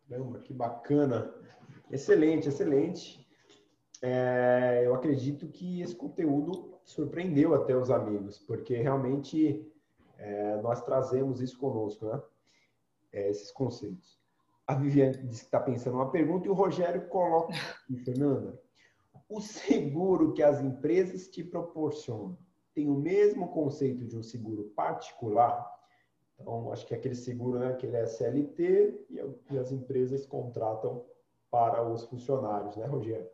[0.09, 1.33] Caramba, que bacana.
[1.89, 3.25] Excelente, excelente.
[4.03, 9.65] É, eu acredito que esse conteúdo surpreendeu até os amigos, porque realmente
[10.17, 12.21] é, nós trazemos isso conosco, né?
[13.19, 14.19] É, esses conceitos.
[14.67, 18.61] A Viviane disse que está pensando uma pergunta e o Rogério coloca aqui, Fernanda.
[19.29, 22.39] O seguro que as empresas te proporcionam
[22.75, 25.69] tem o mesmo conceito de um seguro particular?
[26.39, 29.07] Então, acho que é aquele seguro, né, que é CLT
[29.51, 31.05] e as empresas contratam
[31.51, 33.29] para os funcionários, né, Rogério?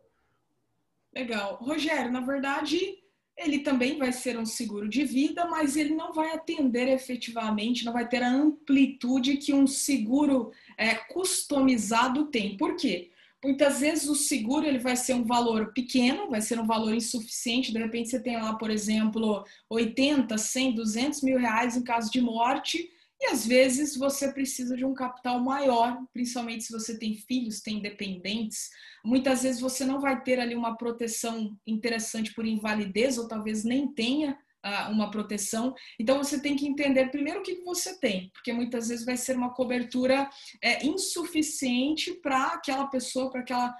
[1.13, 1.55] Legal.
[1.61, 2.97] Rogério, na verdade,
[3.37, 7.91] ele também vai ser um seguro de vida, mas ele não vai atender efetivamente, não
[7.91, 12.55] vai ter a amplitude que um seguro é, customizado tem.
[12.55, 13.11] Por quê?
[13.43, 17.71] Muitas vezes o seguro ele vai ser um valor pequeno, vai ser um valor insuficiente.
[17.71, 22.21] De repente você tem lá, por exemplo, 80, 100, 200 mil reais em caso de
[22.21, 22.89] morte
[23.19, 27.79] e às vezes você precisa de um capital maior, principalmente se você tem filhos, tem
[27.79, 28.69] dependentes.
[29.03, 33.87] Muitas vezes você não vai ter ali uma proteção interessante por invalidez, ou talvez nem
[33.87, 35.73] tenha uh, uma proteção.
[35.97, 39.15] Então você tem que entender primeiro o que, que você tem, porque muitas vezes vai
[39.15, 40.29] ser uma cobertura
[40.61, 43.73] é, insuficiente para aquela pessoa, para aquela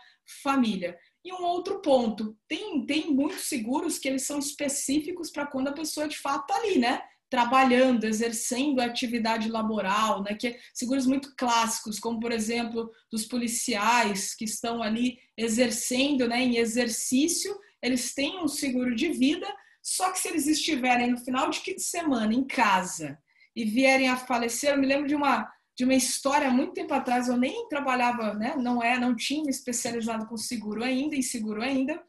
[0.44, 0.98] família.
[1.26, 5.74] E um outro ponto, tem, tem muitos seguros que eles são específicos para quando a
[5.74, 7.02] pessoa de fato está ali, né?
[7.30, 14.36] Trabalhando, exercendo atividade laboral, né, que é seguros muito clássicos, como por exemplo dos policiais
[14.36, 19.48] que estão ali exercendo, né, em exercício, eles têm um seguro de vida,
[19.82, 23.18] só que se eles estiverem no final de semana em casa
[23.56, 27.28] e vierem a falecer, eu me lembro de uma de uma história muito tempo atrás,
[27.28, 31.62] eu nem trabalhava, né, não é, não tinha me especializado com seguro ainda, em seguro
[31.62, 32.02] ainda,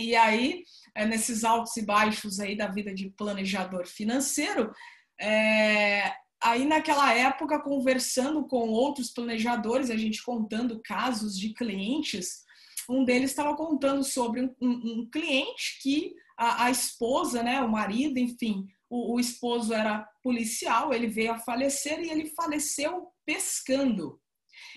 [0.00, 4.72] e aí, é, nesses altos e baixos aí da vida de planejador financeiro,
[5.20, 12.44] é, aí naquela época, conversando com outros planejadores, a gente contando casos de clientes,
[12.88, 17.70] um deles estava contando sobre um, um, um cliente que a, a, esposa, né, o
[17.70, 24.18] marido, enfim, o, o esposo era policial, ele veio a falecer e ele faleceu pescando.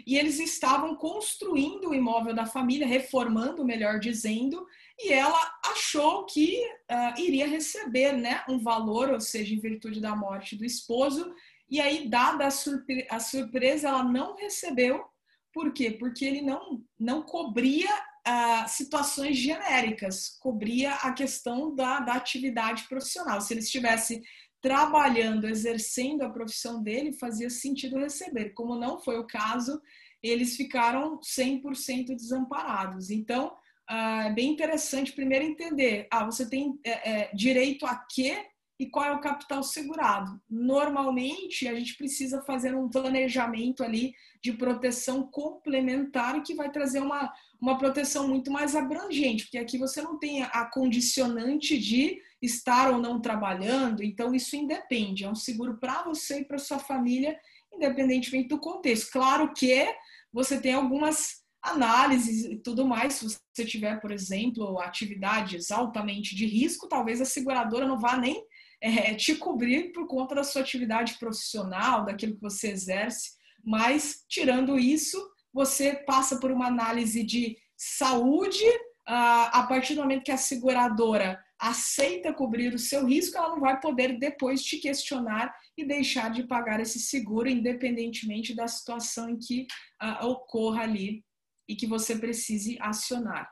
[0.06, 4.66] e eles estavam construindo o imóvel da família, reformando, melhor dizendo,
[5.00, 10.16] e ela achou que uh, iria receber né, um valor, ou seja, em virtude da
[10.16, 11.34] morte do esposo,
[11.70, 15.04] e aí, dada a, surpre a surpresa, ela não recebeu.
[15.52, 15.92] Por quê?
[15.92, 17.90] Porque ele não, não cobria
[18.28, 23.42] uh, situações genéricas, cobria a questão da, da atividade profissional.
[23.42, 24.22] Se ele estivesse
[24.62, 28.52] trabalhando, exercendo a profissão dele, fazia sentido receber.
[28.52, 29.82] Como não foi o caso,
[30.22, 33.10] eles ficaram 100% desamparados.
[33.10, 33.54] Então,
[33.88, 38.46] ah, é bem interessante primeiro entender, ah, você tem é, é, direito a quê
[38.80, 40.42] e qual é o capital segurado.
[40.50, 47.32] Normalmente, a gente precisa fazer um planejamento ali de proteção complementar que vai trazer uma,
[47.62, 52.98] uma proteção muito mais abrangente, porque aqui você não tem a condicionante de estar ou
[52.98, 57.40] não trabalhando, então isso independe, é um seguro para você e para sua família,
[57.72, 59.12] independentemente do contexto.
[59.12, 59.88] Claro que
[60.32, 66.46] você tem algumas análises e tudo mais, se você tiver, por exemplo, atividades altamente de
[66.46, 68.44] risco, talvez a seguradora não vá nem
[68.82, 73.32] é, te cobrir por conta da sua atividade profissional, daquilo que você exerce,
[73.64, 75.18] mas tirando isso,
[75.54, 78.66] você passa por uma análise de saúde,
[79.06, 83.80] a partir do momento que a seguradora aceita cobrir o seu risco, ela não vai
[83.80, 89.66] poder depois te questionar e deixar de pagar esse seguro, independentemente da situação em que
[90.02, 91.24] uh, ocorra ali
[91.68, 93.52] e que você precise acionar.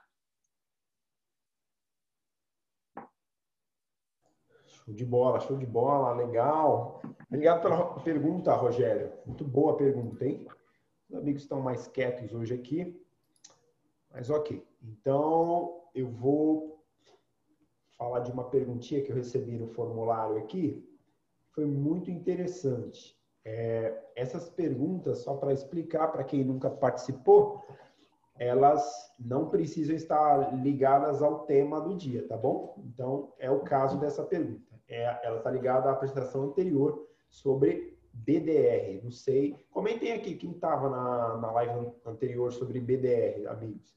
[4.67, 7.01] Show de bola, show de bola, legal.
[7.27, 9.13] Obrigado pela pergunta, Rogério.
[9.25, 10.47] Muito boa pergunta, hein?
[11.09, 12.99] Os amigos estão mais quietos hoje aqui,
[14.09, 14.65] mas ok.
[14.81, 16.83] Então, eu vou
[17.97, 20.83] falar de uma perguntinha que eu recebi no formulário aqui.
[21.51, 23.15] Foi muito interessante.
[23.45, 27.63] É, essas perguntas, só para explicar para quem nunca participou,
[28.37, 28.83] elas
[29.19, 32.81] não precisam estar ligadas ao tema do dia, tá bom?
[32.85, 34.79] Então, é o caso dessa pergunta.
[34.87, 39.01] É, ela está ligada à apresentação anterior sobre BDR.
[39.03, 39.55] Não sei.
[39.71, 43.95] Comentem aqui quem estava na, na live anterior sobre BDR, amigos.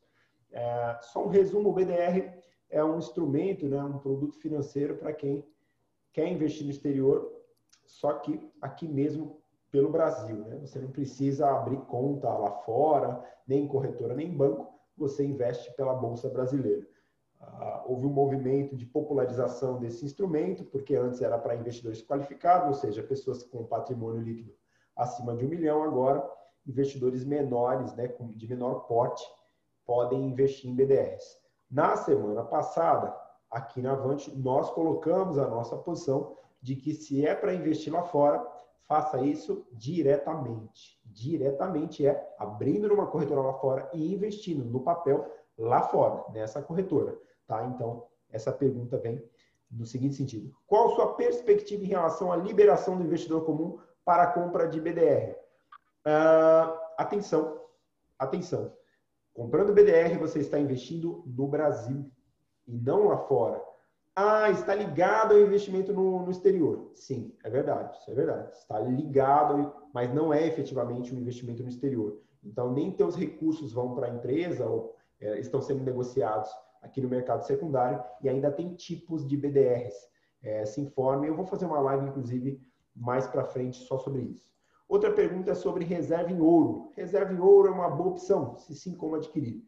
[0.53, 2.32] É, só um resumo: o BDR
[2.70, 5.45] é um instrumento, né, um produto financeiro para quem
[6.12, 7.32] quer investir no exterior,
[7.85, 9.43] só que aqui mesmo
[9.74, 10.36] pelo Brasil.
[10.36, 10.58] Né?
[10.60, 15.74] Você não precisa abrir conta lá fora, nem em corretora, nem em banco, você investe
[15.74, 16.86] pela Bolsa Brasileira.
[17.40, 22.74] Ah, houve um movimento de popularização desse instrumento, porque antes era para investidores qualificados, ou
[22.74, 24.54] seja, pessoas com patrimônio líquido
[24.94, 26.24] acima de um milhão, agora
[26.64, 29.24] investidores menores, né, de menor porte,
[29.84, 31.36] podem investir em BDRs.
[31.68, 33.12] Na semana passada,
[33.50, 38.04] aqui na Avante, nós colocamos a nossa posição de que se é para investir lá
[38.04, 38.53] fora,
[38.87, 41.01] faça isso diretamente.
[41.05, 47.18] Diretamente é abrindo numa corretora lá fora e investindo no papel lá fora, nessa corretora.
[47.47, 47.64] Tá?
[47.66, 49.22] Então, essa pergunta vem
[49.70, 54.32] no seguinte sentido: Qual sua perspectiva em relação à liberação do investidor comum para a
[54.32, 55.32] compra de BDR?
[56.07, 57.61] Uh, ah, atenção,
[58.18, 58.72] atenção.
[59.32, 62.09] Comprando BDR, você está investindo no Brasil
[62.66, 63.61] e não lá fora.
[64.16, 66.92] Ah, está ligado ao investimento no, no, exterior.
[66.94, 68.52] Sim, é verdade, isso é verdade.
[68.52, 72.20] Está ligado, mas não é efetivamente um investimento no exterior.
[72.44, 76.48] Então, nem teus recursos vão para a empresa ou é, estão sendo negociados
[76.80, 79.94] aqui no mercado secundário e ainda tem tipos de BDRs.
[80.40, 82.60] É, se informe, eu vou fazer uma live, inclusive,
[82.94, 84.54] mais para frente só sobre isso.
[84.88, 86.92] Outra pergunta é sobre reserva em ouro.
[86.94, 89.64] Reserva em ouro é uma boa opção, se sim, como adquirir.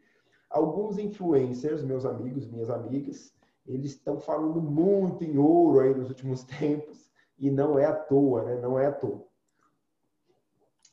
[0.48, 3.34] Alguns influencers, meus amigos, minhas amigas,
[3.66, 8.42] eles estão falando muito em ouro aí nos últimos tempos e não é à toa,
[8.44, 8.56] né?
[8.56, 9.24] Não é à toa.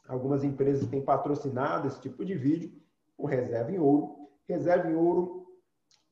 [0.08, 2.72] Algumas empresas têm patrocinado esse tipo de vídeo
[3.16, 4.30] com reserva em ouro.
[4.48, 5.48] Reserva em ouro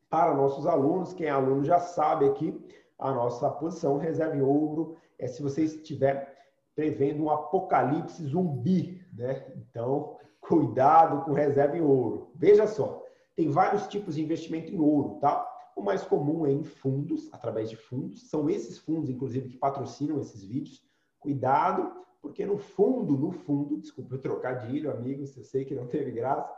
[0.09, 2.57] para nossos alunos, quem é aluno já sabe aqui
[2.97, 3.97] a nossa posição.
[3.97, 6.37] Reserva em ouro é se você estiver
[6.75, 9.51] prevendo um apocalipse zumbi, né?
[9.55, 12.31] Então, cuidado com reserva em ouro.
[12.35, 13.03] Veja só,
[13.35, 15.50] tem vários tipos de investimento em ouro, tá?
[15.81, 18.29] O mais comum é em fundos, através de fundos.
[18.29, 20.79] São esses fundos, inclusive, que patrocinam esses vídeos.
[21.19, 26.11] Cuidado, porque no fundo, no fundo, desculpa o trocadilho, amigos, eu sei que não teve
[26.11, 26.53] graça.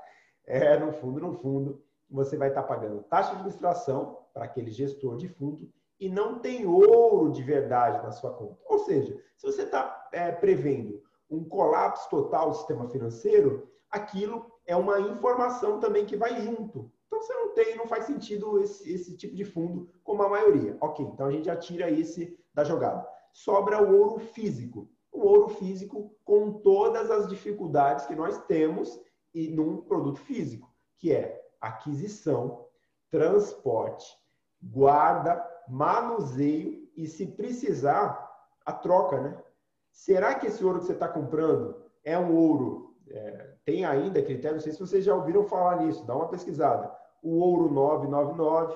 [0.46, 5.16] É, no fundo, no fundo, você vai estar pagando taxa de administração para aquele gestor
[5.16, 8.60] de fundo e não tem ouro de verdade na sua conta.
[8.66, 14.76] Ou seja, se você está é, prevendo um colapso total do sistema financeiro, aquilo é
[14.76, 16.92] uma informação também que vai junto.
[17.14, 20.76] Então você não tem, não faz sentido esse, esse tipo de fundo como a maioria.
[20.82, 23.08] Ok, então a gente já tira esse da jogada.
[23.32, 24.90] Sobra o ouro físico.
[25.12, 29.00] O ouro físico com todas as dificuldades que nós temos
[29.32, 32.66] e num produto físico, que é aquisição,
[33.12, 34.08] transporte,
[34.62, 38.32] guarda, manuseio e, se precisar,
[38.66, 39.44] a troca, né?
[39.92, 42.96] Será que esse ouro que você está comprando é um ouro?
[43.08, 47.03] É, tem ainda critério, não sei se vocês já ouviram falar nisso, dá uma pesquisada.
[47.24, 48.76] O ouro 999,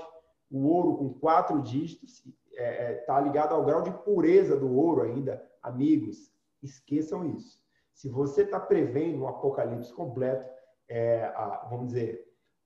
[0.50, 4.74] o ouro com quatro dígitos, está é, é, tá ligado ao grau de pureza do
[4.76, 5.46] ouro ainda.
[5.62, 6.32] Amigos,
[6.64, 7.62] esqueçam isso.
[7.94, 10.50] Se você está prevendo um apocalipse completo,
[10.88, 12.26] é, a, vamos dizer,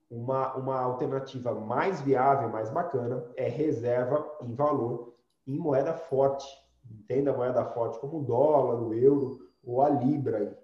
[0.09, 5.15] uma, uma alternativa mais viável, mais bacana, é reserva em valor
[5.47, 6.45] em moeda forte.
[6.89, 10.57] Entenda a moeda forte como o dólar, o euro ou a libra.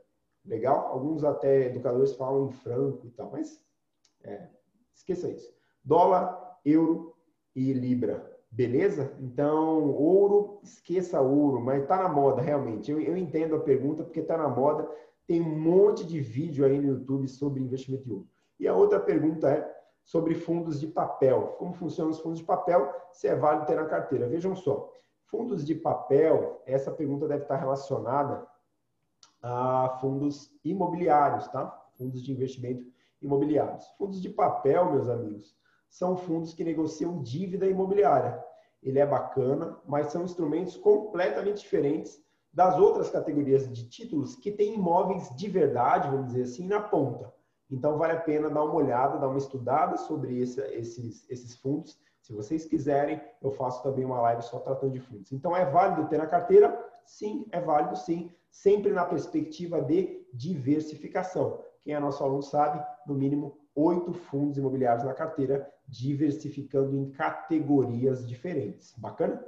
[0.46, 0.88] Legal?
[0.88, 3.66] Alguns até educadores falam em franco e tal, mas
[4.24, 4.50] é,
[4.98, 5.54] esqueça isso.
[5.84, 7.16] Dólar, euro
[7.56, 8.36] e libra.
[8.50, 9.16] Beleza?
[9.20, 12.92] Então, ouro, esqueça ouro, mas está na moda realmente.
[12.92, 14.90] Eu, eu entendo a pergunta porque está na moda.
[15.28, 18.28] Tem um monte de vídeo aí no YouTube sobre investimento de ouro.
[18.60, 21.56] E a outra pergunta é sobre fundos de papel.
[21.60, 22.92] Como funcionam os fundos de papel?
[23.12, 24.28] Se é válido ter na carteira.
[24.28, 24.90] Vejam só,
[25.26, 28.48] fundos de papel, essa pergunta deve estar relacionada
[29.42, 31.68] a fundos imobiliários, tá?
[31.98, 32.86] Fundos de investimento
[33.22, 33.86] imobiliários.
[33.98, 35.56] Fundos de papel, meus amigos,
[35.90, 38.44] são fundos que negociam dívida imobiliária.
[38.82, 42.22] Ele é bacana, mas são instrumentos completamente diferentes
[42.54, 47.34] das outras categorias de títulos que têm imóveis de verdade, vamos dizer assim, na ponta.
[47.70, 52.00] Então, vale a pena dar uma olhada, dar uma estudada sobre esse, esses, esses fundos.
[52.22, 55.32] Se vocês quiserem, eu faço também uma live só tratando de fundos.
[55.32, 56.78] Então, é válido ter na carteira?
[57.06, 61.64] Sim, é válido sim, sempre na perspectiva de diversificação.
[61.88, 68.28] Quem é nosso aluno sabe, no mínimo oito fundos imobiliários na carteira, diversificando em categorias
[68.28, 68.94] diferentes.
[68.98, 69.42] Bacana?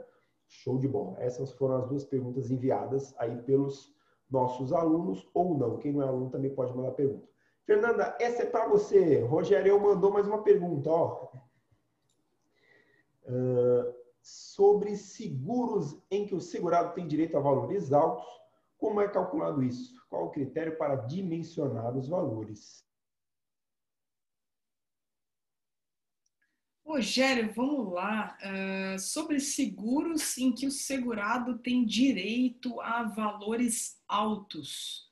[0.48, 1.22] Show de bola.
[1.22, 3.94] Essas foram as duas perguntas enviadas aí pelos
[4.32, 5.80] nossos alunos ou não.
[5.80, 7.28] Quem não é aluno também pode mandar pergunta.
[7.66, 9.20] Fernanda, essa é para você.
[9.20, 10.90] Rogério mandou mais uma pergunta.
[10.90, 11.28] Ó.
[13.26, 18.26] Uh, sobre seguros em que o segurado tem direito a valores altos,
[18.80, 19.94] como é calculado isso?
[20.10, 22.84] Qual o critério para dimensionar os valores?
[26.84, 28.36] Rogério, vamos lá.
[28.42, 35.10] Uh, sobre seguros em que o segurado tem direito a valores altos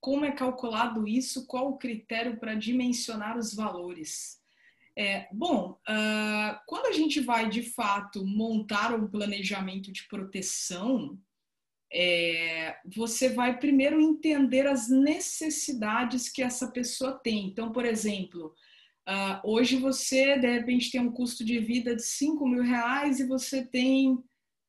[0.00, 4.40] como é calculado isso, qual o critério para dimensionar os valores.
[4.96, 11.18] É, bom, uh, quando a gente vai de fato montar um planejamento de proteção,
[11.92, 17.46] é, você vai primeiro entender as necessidades que essa pessoa tem.
[17.46, 18.54] Então, por exemplo,
[19.08, 23.26] uh, hoje você de repente tem um custo de vida de 5 mil reais e
[23.26, 24.18] você tem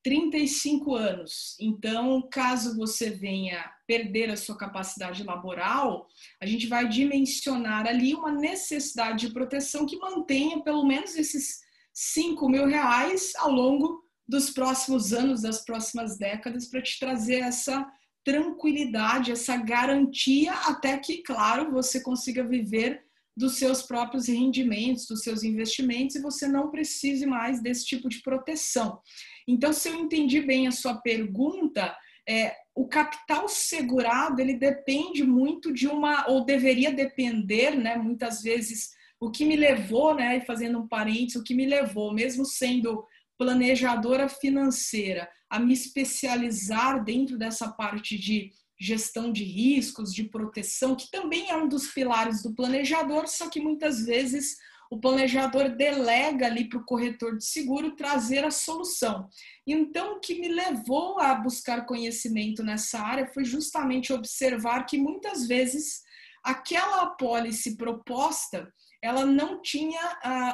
[0.02, 1.56] 35 anos.
[1.60, 6.08] Então, caso você venha perder a sua capacidade laboral,
[6.40, 11.60] a gente vai dimensionar ali uma necessidade de proteção que mantenha pelo menos esses
[11.92, 17.86] 5 mil reais ao longo dos próximos anos, das próximas décadas, para te trazer essa
[18.24, 23.02] tranquilidade, essa garantia, até que, claro, você consiga viver
[23.36, 28.22] dos seus próprios rendimentos, dos seus investimentos, e você não precise mais desse tipo de
[28.22, 29.00] proteção.
[29.48, 31.96] Então, se eu entendi bem a sua pergunta,
[32.28, 37.96] é, o capital segurado ele depende muito de uma, ou deveria depender, né?
[37.96, 40.40] Muitas vezes, o que me levou, né?
[40.42, 43.04] Fazendo um parênteses, o que me levou, mesmo sendo
[43.42, 51.10] planejadora financeira, a me especializar dentro dessa parte de gestão de riscos, de proteção, que
[51.10, 54.56] também é um dos pilares do planejador, só que muitas vezes
[54.92, 59.28] o planejador delega ali para o corretor de seguro trazer a solução.
[59.66, 65.48] Então, o que me levou a buscar conhecimento nessa área foi justamente observar que muitas
[65.48, 66.02] vezes
[66.44, 68.72] aquela apólice proposta
[69.02, 70.00] ela não tinha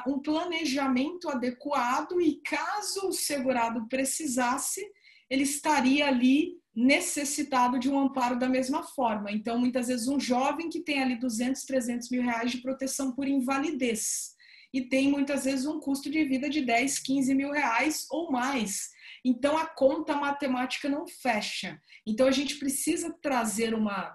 [0.07, 4.83] uh, um planejamento adequado e caso o segurado precisasse,
[5.29, 9.31] ele estaria ali necessitado de um amparo da mesma forma.
[9.31, 13.29] Então, muitas vezes, um jovem que tem ali 200, 300 mil reais de proteção por
[13.29, 14.37] invalidez
[14.73, 18.91] e tem muitas vezes um custo de vida de 10, 15 mil reais ou mais.
[19.25, 21.79] Então, a conta matemática não fecha.
[22.07, 24.15] Então, a gente precisa trazer uma,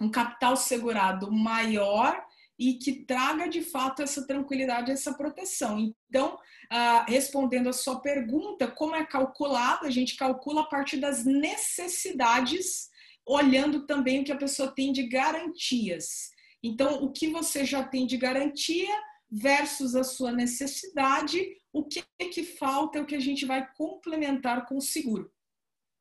[0.00, 2.24] um capital segurado maior
[2.58, 5.94] e que traga de fato essa tranquilidade, essa proteção.
[6.08, 6.38] Então,
[6.70, 9.86] ah, respondendo a sua pergunta, como é calculado?
[9.86, 12.88] A gente calcula a partir das necessidades,
[13.24, 16.30] olhando também o que a pessoa tem de garantias.
[16.62, 18.92] Então, o que você já tem de garantia
[19.30, 22.02] versus a sua necessidade, o que,
[22.32, 25.30] que falta é o que a gente vai complementar com o seguro.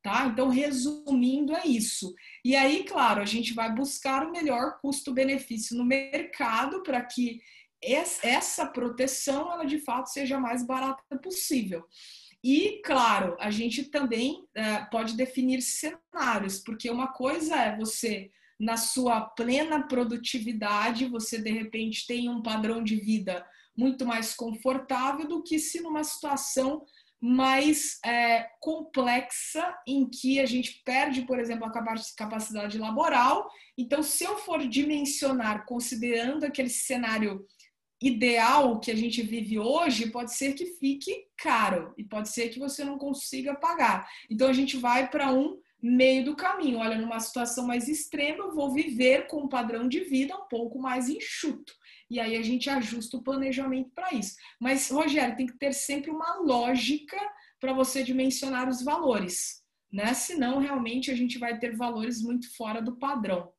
[0.07, 0.25] Tá?
[0.25, 2.15] Então, resumindo, é isso.
[2.45, 7.41] E aí, claro, a gente vai buscar o melhor custo-benefício no mercado para que
[7.83, 11.83] essa proteção, ela de fato seja a mais barata possível.
[12.41, 18.77] E, claro, a gente também é, pode definir cenários, porque uma coisa é você, na
[18.77, 23.45] sua plena produtividade, você de repente tem um padrão de vida
[23.75, 26.85] muito mais confortável do que se numa situação
[27.19, 31.71] mais é, complexa em que a gente perde, por exemplo, a
[32.15, 33.49] capacidade laboral.
[33.77, 37.45] Então, se eu for dimensionar considerando aquele cenário
[37.99, 42.59] ideal que a gente vive hoje, pode ser que fique caro e pode ser que
[42.59, 44.07] você não consiga pagar.
[44.29, 46.79] Então, a gente vai para um meio do caminho.
[46.79, 50.79] Olha, numa situação mais extrema, eu vou viver com um padrão de vida um pouco
[50.79, 51.73] mais enxuto
[52.09, 54.35] e aí a gente ajusta o planejamento para isso.
[54.59, 57.17] Mas, Rogério, tem que ter sempre uma lógica
[57.59, 60.13] para você dimensionar os valores, né?
[60.13, 63.51] Senão, realmente, a gente vai ter valores muito fora do padrão.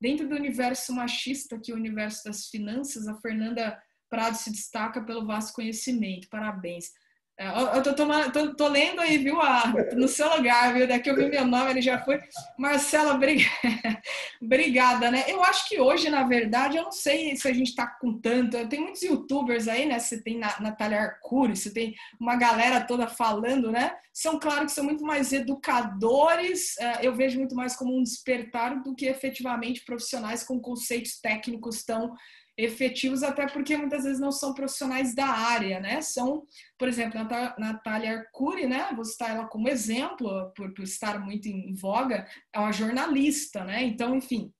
[0.00, 5.02] Dentro do universo machista, que é o universo das finanças, a Fernanda Prado se destaca
[5.02, 6.28] pelo vasto conhecimento.
[6.28, 6.92] Parabéns.
[7.40, 10.88] É, eu tô, tomando, tô, tô, lendo aí, viu, a, no seu lugar, viu?
[10.88, 12.20] Daqui eu vi meu nome, ele já foi.
[12.58, 13.14] Marcela,
[14.42, 15.24] obrigada, né?
[15.28, 18.68] Eu acho que hoje, na verdade, eu não sei se a gente tá com tanto.
[18.68, 20.00] Tem muitos youtubers aí, né?
[20.00, 23.92] Você tem Natália Arcuri, você tem uma galera toda falando, né?
[24.12, 28.82] São, claro, que são muito mais educadores, é, eu vejo muito mais como um despertar
[28.82, 32.16] do que efetivamente profissionais com conceitos técnicos tão
[32.58, 36.02] efetivos, até porque muitas vezes não são profissionais da área, né?
[36.02, 36.44] São,
[36.76, 37.20] por exemplo,
[37.56, 38.90] Natália Arcuri, né?
[38.96, 43.84] Vou citar ela como exemplo, por, por estar muito em voga, é uma jornalista, né?
[43.84, 44.52] Então, enfim,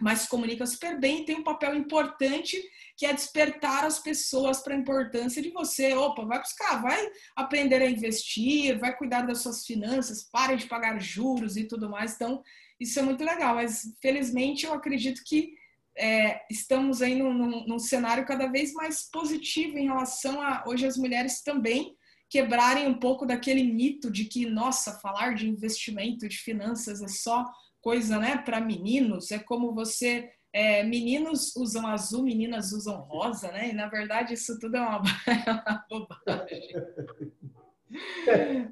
[0.00, 2.56] mas comunica super bem e tem um papel importante
[2.96, 5.92] que é despertar as pessoas para a importância de você.
[5.92, 11.00] Opa, vai buscar, vai aprender a investir, vai cuidar das suas finanças, pare de pagar
[11.00, 12.14] juros e tudo mais.
[12.14, 12.42] Então,
[12.78, 15.58] isso é muito legal, mas felizmente eu acredito que
[16.00, 20.86] é, estamos aí num, num, num, cenário cada vez mais positivo em relação a hoje
[20.86, 21.94] as mulheres também
[22.30, 27.44] quebrarem um pouco daquele mito de que, nossa, falar de investimento, de finanças é só
[27.82, 30.30] coisa né, para meninos, é como você.
[30.52, 33.68] É, meninos usam azul, meninas usam rosa, né?
[33.68, 36.72] E na verdade isso tudo é uma, é uma bobagem.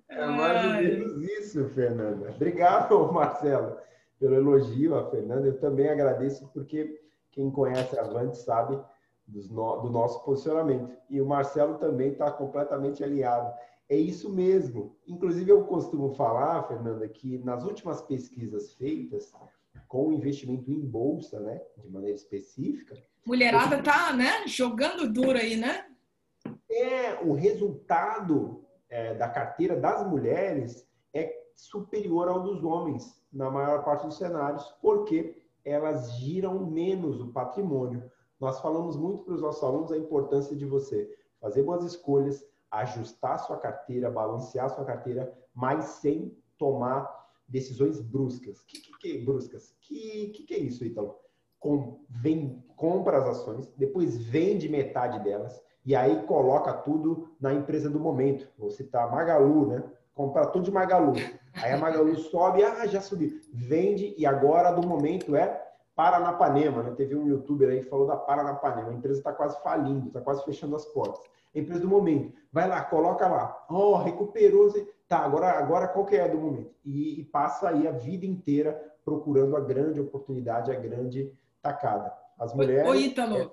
[0.08, 2.30] É mais ou menos isso, Fernanda.
[2.30, 3.76] Obrigado, Marcelo,
[4.18, 5.46] pelo elogio a Fernanda.
[5.46, 6.98] Eu também agradeço porque
[7.38, 8.76] quem conhece a Avante sabe
[9.28, 10.90] no, do nosso posicionamento.
[11.08, 13.54] E o Marcelo também está completamente alinhado.
[13.88, 14.96] É isso mesmo.
[15.06, 19.32] Inclusive, eu costumo falar, Fernanda, que nas últimas pesquisas feitas
[19.86, 22.96] com investimento em bolsa, né, de maneira específica.
[23.24, 25.86] Mulherada tá, né, jogando duro aí, né?
[26.68, 33.84] É, o resultado é, da carteira das mulheres é superior ao dos homens na maior
[33.84, 38.10] parte dos cenários, porque elas giram menos o patrimônio.
[38.40, 41.08] Nós falamos muito para os nossos alunos a importância de você
[41.40, 47.08] fazer boas escolhas, ajustar sua carteira, balancear sua carteira, mas sem tomar
[47.48, 48.62] decisões bruscas.
[48.64, 49.74] Que, que, que bruscas?
[49.80, 51.16] Que, que, que é isso, Ítalo?
[51.58, 57.88] Com, vem, compra as ações, depois vende metade delas e aí coloca tudo na empresa
[57.88, 58.48] do momento.
[58.58, 59.92] Vou citar Magalu, né?
[60.18, 61.12] Comprar tudo de Magalu.
[61.54, 63.40] Aí a Magalu sobe, ah, já subiu.
[63.54, 65.64] Vende e agora do momento é
[65.94, 66.92] Paranapanema, né?
[66.96, 68.90] Teve um youtuber aí que falou da Paranapanema.
[68.90, 71.20] A empresa está quase falindo, está quase fechando as portas.
[71.54, 72.36] A empresa do momento.
[72.52, 73.64] Vai lá, coloca lá.
[73.70, 74.72] Oh, recuperou.
[75.08, 76.74] Tá, agora, agora qual que é do momento?
[76.84, 78.72] E, e passa aí a vida inteira
[79.04, 82.12] procurando a grande oportunidade, a grande tacada.
[82.36, 82.90] As mulheres.
[82.90, 83.50] Ô, Ítalo, é...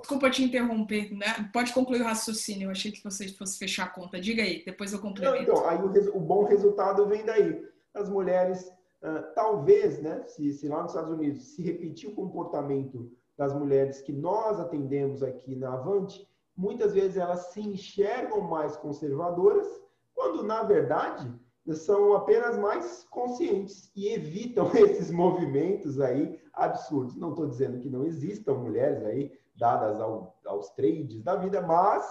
[0.00, 1.50] Desculpa te interromper, né?
[1.52, 2.66] Pode concluir o raciocínio.
[2.66, 4.20] Eu achei que você fosse fechar a conta.
[4.20, 5.42] Diga aí, depois eu complemento.
[5.42, 7.60] Então, aí o, o, bom resultado vem daí.
[7.94, 8.66] As mulheres,
[9.02, 10.22] uh, talvez, né?
[10.26, 15.22] Se, se, lá nos Estados Unidos se repetir o comportamento das mulheres que nós atendemos
[15.22, 19.66] aqui na Avante, muitas vezes elas se enxergam mais conservadoras,
[20.14, 21.32] quando na verdade
[21.70, 27.16] são apenas mais conscientes e evitam esses movimentos aí absurdos.
[27.16, 32.04] Não estou dizendo que não existam mulheres aí dadas ao, aos trades da vida, mas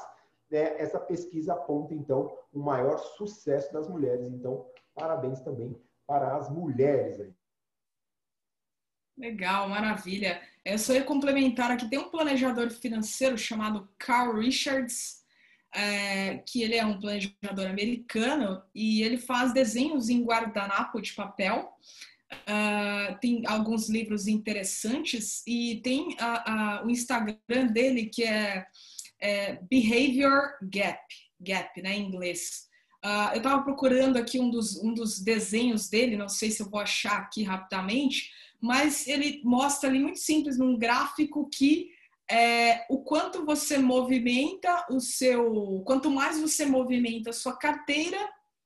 [0.50, 4.28] né, essa pesquisa aponta então o um maior sucesso das mulheres.
[4.28, 5.76] Então, parabéns também
[6.08, 7.34] para as mulheres aí.
[9.18, 10.42] Legal, maravilha.
[10.64, 15.21] Eu só ia complementar aqui, tem um planejador financeiro chamado Carl Richards,
[15.74, 21.74] é, que ele é um planejador americano e ele faz desenhos em guardanapo de papel.
[22.32, 28.66] Uh, tem alguns livros interessantes e tem a, a, o Instagram dele que é,
[29.20, 31.04] é, Behavior Gap,
[31.40, 32.70] Gap, né, em inglês.
[33.04, 36.70] Uh, eu estava procurando aqui um dos, um dos desenhos dele, não sei se eu
[36.70, 41.90] vou achar aqui rapidamente, mas ele mostra ali muito simples num gráfico que
[42.30, 45.84] é, o quanto você movimenta o seu.
[45.86, 48.18] Quanto mais você movimenta a sua carteira,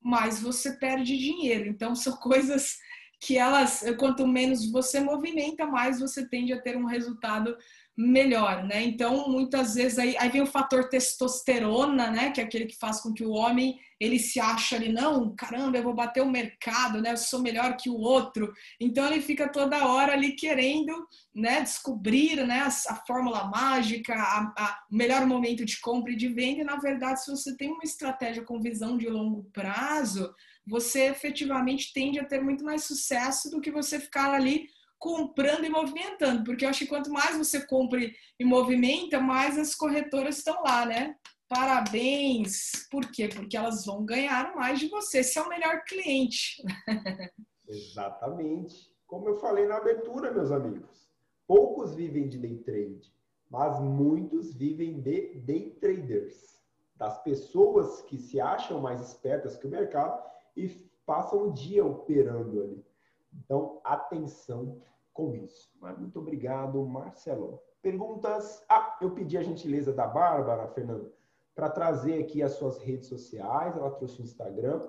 [0.02, 1.68] mais você perde dinheiro.
[1.68, 2.78] Então, são coisas
[3.20, 7.56] que elas, quanto menos você movimenta, mais você tende a ter um resultado
[7.98, 8.84] melhor, né?
[8.84, 12.32] Então, muitas vezes aí, aí vem o fator testosterona, né?
[12.32, 15.78] Que é aquele que faz com que o homem ele se acha ali, não, caramba,
[15.78, 17.14] eu vou bater o mercado, né?
[17.14, 18.52] Eu sou melhor que o outro.
[18.80, 20.92] Então ele fica toda hora ali querendo,
[21.34, 21.62] né?
[21.62, 22.60] Descobrir, né?
[22.60, 26.62] A, a fórmula mágica, a, a, o melhor momento de compra e de venda.
[26.62, 30.34] E na verdade, se você tem uma estratégia com visão de longo prazo,
[30.68, 34.68] você efetivamente tende a ter muito mais sucesso do que você ficar ali
[35.06, 38.00] comprando e movimentando, porque eu acho que quanto mais você compra
[38.40, 41.16] e movimenta, mais as corretoras estão lá, né?
[41.48, 42.88] Parabéns!
[42.90, 43.30] Por quê?
[43.32, 46.60] Porque elas vão ganhar mais de você, se é o melhor cliente.
[47.70, 48.92] Exatamente.
[49.06, 51.08] Como eu falei na abertura, meus amigos,
[51.46, 53.14] poucos vivem de day trade,
[53.48, 56.64] mas muitos vivem de day traders,
[56.96, 60.20] das pessoas que se acham mais espertas que o mercado
[60.58, 60.68] e
[61.06, 62.86] passam o dia operando ali.
[63.32, 64.82] Então, atenção
[65.16, 65.72] com isso.
[65.82, 67.60] Mas muito obrigado, Marcelo.
[67.82, 68.64] Perguntas.
[68.70, 71.12] Ah, eu pedi a gentileza da Bárbara, Fernando,
[71.56, 73.76] para trazer aqui as suas redes sociais.
[73.76, 74.88] Ela trouxe o Instagram,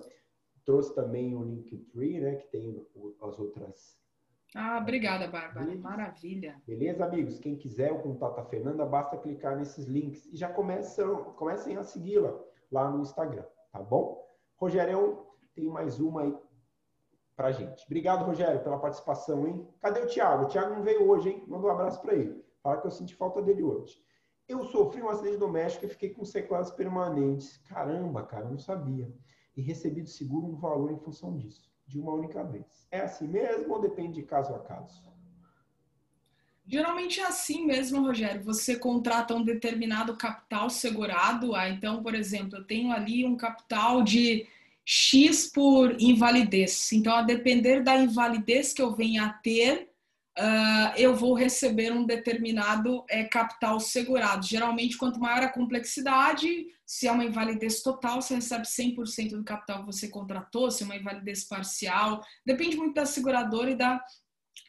[0.65, 2.85] trouxe também o Linktree, né, que tem
[3.23, 3.97] as outras.
[4.55, 5.75] Ah, obrigada, Bárbara.
[5.77, 6.61] Maravilha.
[6.67, 7.39] Beleza, amigos?
[7.39, 11.85] Quem quiser o contato da Fernanda, basta clicar nesses links e já começam, comecem a
[11.85, 12.37] segui-la
[12.73, 14.27] lá no Instagram, tá bom?
[14.57, 15.25] Rogério,
[15.55, 16.37] tem mais uma aí
[17.37, 17.85] pra gente.
[17.85, 19.69] Obrigado, Rogério, pela participação, hein?
[19.81, 20.45] Cadê o Thiago?
[20.45, 21.45] O Thiago não veio hoje, hein?
[21.47, 22.43] Manda um abraço para ele.
[22.63, 24.03] Fala que eu senti falta dele hoje.
[24.49, 27.59] Eu sofri um acidente doméstico e fiquei com sequelas permanentes.
[27.69, 29.13] Caramba, cara, eu não sabia.
[29.57, 32.87] E recebi do seguro um valor em função disso, de uma única vez.
[32.91, 35.15] É assim mesmo ou depende de caso a caso?
[36.69, 38.43] Geralmente é assim mesmo, Rogério.
[38.43, 41.55] Você contrata um determinado capital segurado.
[41.55, 44.49] Ah, então, por exemplo, eu tenho ali um capital de
[44.89, 46.93] X por invalidez.
[46.93, 49.91] Então, a depender da invalidez que eu venha a ter,
[50.39, 54.47] uh, eu vou receber um determinado é, capital segurado.
[54.47, 59.81] Geralmente, quanto maior a complexidade, se é uma invalidez total, você recebe 100% do capital
[59.81, 64.01] que você contratou, se é uma invalidez parcial, depende muito da seguradora e da,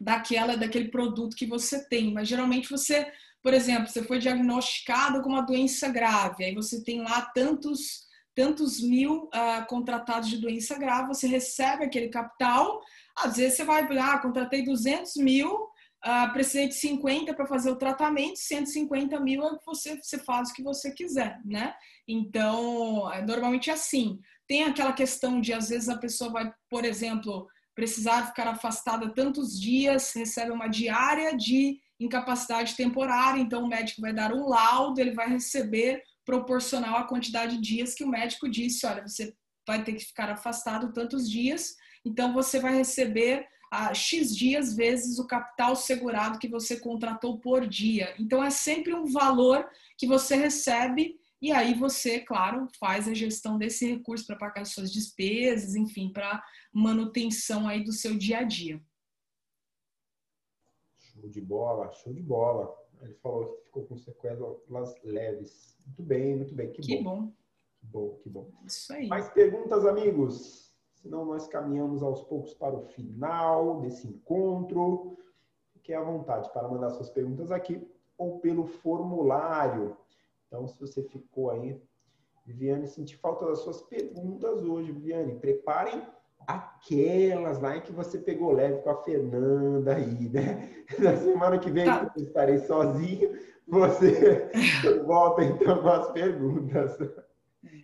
[0.01, 2.11] daquela, daquele produto que você tem.
[2.11, 3.13] Mas geralmente você,
[3.43, 8.06] por exemplo, você foi diagnosticado com uma doença grave, aí você tem lá tantos
[8.37, 12.79] tantos mil uh, contratados de doença grave, você recebe aquele capital,
[13.17, 17.75] às vezes você vai, ah, contratei 200 mil, uh, precisei de 50 para fazer o
[17.75, 21.73] tratamento, 150 mil é que você, você faz o que você quiser, né?
[22.07, 24.19] Então, é, normalmente é assim.
[24.47, 29.59] Tem aquela questão de, às vezes, a pessoa vai, por exemplo, precisar ficar afastada tantos
[29.59, 35.15] dias, recebe uma diária de incapacidade temporária, então o médico vai dar um laudo, ele
[35.15, 39.33] vai receber proporcional à quantidade de dias que o médico disse, olha, você
[39.65, 44.75] vai ter que ficar afastado tantos dias, então você vai receber a ah, X dias
[44.75, 48.13] vezes o capital segurado que você contratou por dia.
[48.19, 53.57] Então é sempre um valor que você recebe e aí você, claro, faz a gestão
[53.57, 58.81] desse recurso para pagar suas despesas, enfim, para manutenção aí do seu dia a dia.
[60.97, 62.73] Show de bola, show de bola.
[63.01, 65.76] Ele falou que ficou com sequelas leves.
[65.87, 66.71] Muito bem, muito bem.
[66.71, 67.21] Que, que bom.
[67.21, 67.31] bom.
[67.79, 68.51] Que bom, que bom.
[68.65, 69.07] Isso aí.
[69.07, 70.75] Mais perguntas, amigos?
[70.93, 75.17] Senão nós caminhamos aos poucos para o final desse encontro.
[75.73, 79.95] Fique à vontade para mandar suas perguntas aqui ou pelo formulário.
[80.47, 81.81] Então, se você ficou aí,
[82.45, 85.39] Viviane, senti falta das suas perguntas hoje, Viviane.
[85.39, 86.01] Preparem
[86.47, 90.85] aquelas lá em que você pegou leve com a Fernanda aí, né?
[90.99, 92.11] Na semana que vem tá.
[92.15, 94.49] eu estarei sozinho, você
[95.05, 96.97] volta então com as perguntas.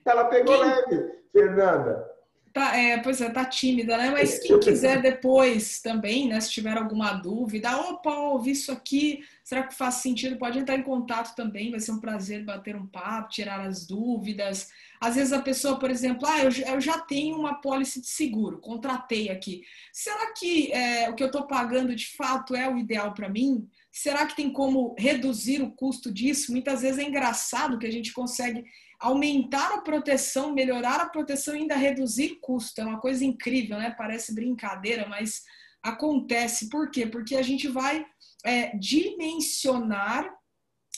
[0.06, 0.66] Ela pegou quem...
[0.66, 2.14] leve, Fernanda.
[2.54, 4.12] Tá, é, pois é, tá tímida, né?
[4.12, 6.40] Mas quem quiser depois também, né?
[6.40, 10.38] Se tiver alguma dúvida, opa, ouvi isso aqui, será que faz sentido?
[10.38, 14.70] Pode entrar em contato também, vai ser um prazer bater um papo, tirar as dúvidas.
[15.02, 18.60] Às vezes a pessoa, por exemplo, ah, eu, eu já tenho uma pólice de seguro,
[18.60, 19.64] contratei aqui.
[19.92, 23.68] Será que é, o que eu estou pagando de fato é o ideal para mim?
[23.94, 26.52] Será que tem como reduzir o custo disso?
[26.52, 28.66] Muitas vezes é engraçado que a gente consegue
[29.00, 32.82] aumentar a proteção, melhorar a proteção e ainda reduzir custo.
[32.82, 33.94] É uma coisa incrível, né?
[33.96, 35.44] Parece brincadeira, mas
[35.84, 36.70] acontece.
[36.70, 37.06] Por quê?
[37.06, 38.04] Porque a gente vai
[38.44, 40.28] é, dimensionar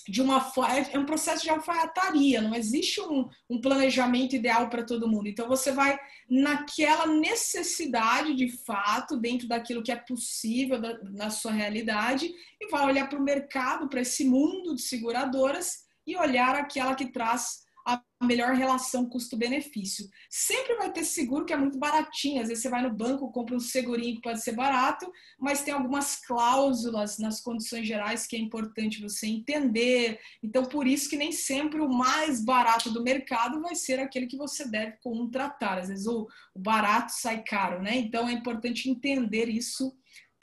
[0.07, 0.37] de uma
[0.69, 5.27] é, é um processo de alfaiataria, não existe um, um planejamento ideal para todo mundo.
[5.27, 5.97] Então você vai
[6.29, 12.31] naquela necessidade de fato, dentro daquilo que é possível da, na sua realidade,
[12.61, 17.11] e vai olhar para o mercado, para esse mundo de seguradoras e olhar aquela que
[17.11, 20.09] traz a melhor relação custo-benefício.
[20.29, 22.41] Sempre vai ter seguro que é muito baratinho.
[22.41, 25.73] Às vezes você vai no banco, compra um segurinho que pode ser barato, mas tem
[25.73, 30.19] algumas cláusulas nas condições gerais que é importante você entender.
[30.41, 34.37] Então, por isso que nem sempre o mais barato do mercado vai ser aquele que
[34.37, 35.77] você deve contratar.
[35.77, 37.95] Às vezes o, barato sai caro, né?
[37.97, 39.95] Então é importante entender isso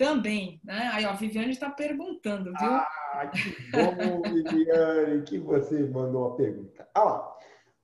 [0.02, 0.90] também, né?
[0.92, 2.70] Aí, ó, a Viviane está perguntando, viu?
[2.72, 6.88] Ah, que bom, Viviane, que você mandou a pergunta.
[6.92, 7.38] Ah lá,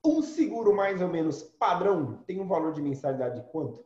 [0.05, 3.85] um seguro mais ou menos padrão tem um valor de mensalidade de quanto?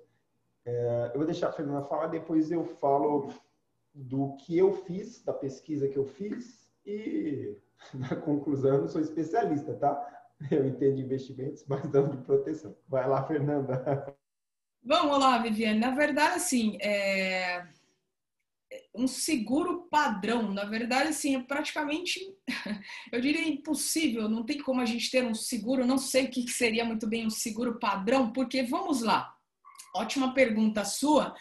[0.66, 3.32] É, eu vou deixar a Fernanda falar, depois eu falo
[3.94, 7.56] do que eu fiz, da pesquisa que eu fiz e,
[7.94, 10.26] na conclusão, eu não sou especialista, tá?
[10.50, 12.76] Eu entendo investimentos, mas não de proteção.
[12.90, 14.18] Vai lá, Fernanda.
[14.84, 15.80] Vamos lá, Viviane.
[15.80, 17.64] Na verdade, assim, é
[18.96, 20.52] um seguro padrão.
[20.52, 22.20] Na verdade, assim, é praticamente,
[23.12, 24.30] eu diria impossível.
[24.30, 25.86] Não tem como a gente ter um seguro.
[25.86, 29.34] Não sei o que seria muito bem um seguro padrão, porque vamos lá.
[29.96, 31.36] Ótima pergunta sua.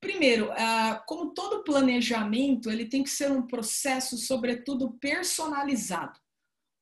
[0.00, 6.18] Primeiro, ah, como todo planejamento, ele tem que ser um processo, sobretudo, personalizado.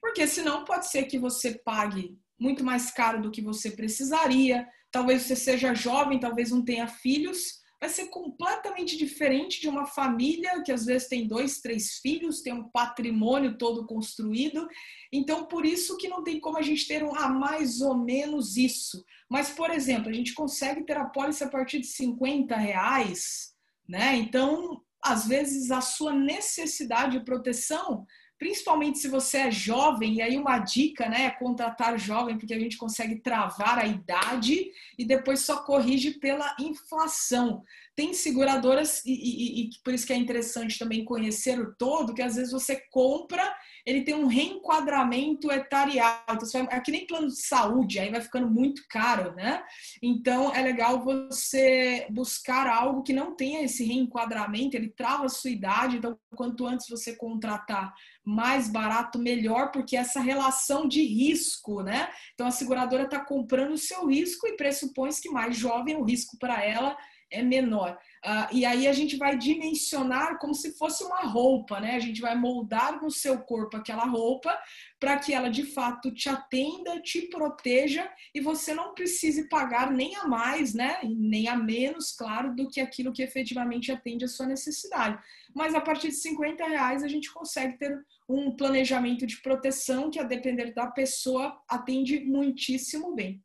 [0.00, 4.68] Porque senão pode ser que você pague muito mais caro do que você precisaria.
[4.90, 10.62] Talvez você seja jovem, talvez não tenha filhos vai ser completamente diferente de uma família
[10.62, 14.66] que às vezes tem dois, três filhos, tem um patrimônio todo construído.
[15.12, 18.56] Então, por isso que não tem como a gente ter um, ah, mais ou menos
[18.56, 19.04] isso.
[19.30, 23.52] Mas, por exemplo, a gente consegue ter a pólice a partir de 50 reais,
[23.88, 24.16] né?
[24.16, 28.06] Então, às vezes, a sua necessidade de proteção
[28.38, 32.58] principalmente se você é jovem, e aí uma dica, né, é contratar jovem, porque a
[32.58, 37.64] gente consegue travar a idade e depois só corrige pela inflação.
[37.96, 42.22] Tem seguradoras, e, e, e por isso que é interessante também conhecer o todo, que
[42.22, 46.20] às vezes você compra ele tem um reenquadramento etarial.
[46.32, 49.62] Então, é que nem plano de saúde, aí vai ficando muito caro, né?
[50.02, 55.50] Então, é legal você buscar algo que não tenha esse reenquadramento, ele trava a sua
[55.50, 55.98] idade.
[55.98, 57.94] Então, quanto antes você contratar
[58.24, 62.10] mais barato, melhor, porque essa relação de risco, né?
[62.34, 66.36] Então, a seguradora está comprando o seu risco e pressupõe que mais jovem o risco
[66.36, 66.96] para ela
[67.30, 67.98] é menor.
[68.24, 71.94] Uh, e aí a gente vai dimensionar como se fosse uma roupa, né?
[71.94, 74.56] A gente vai moldar no seu corpo aquela roupa
[74.98, 80.16] para que ela de fato te atenda, te proteja e você não precise pagar nem
[80.16, 80.98] a mais, né?
[81.04, 85.18] Nem a menos, claro, do que aquilo que efetivamente atende a sua necessidade.
[85.54, 90.18] Mas a partir de 50 reais a gente consegue ter um planejamento de proteção que,
[90.18, 93.42] a depender da pessoa, atende muitíssimo bem.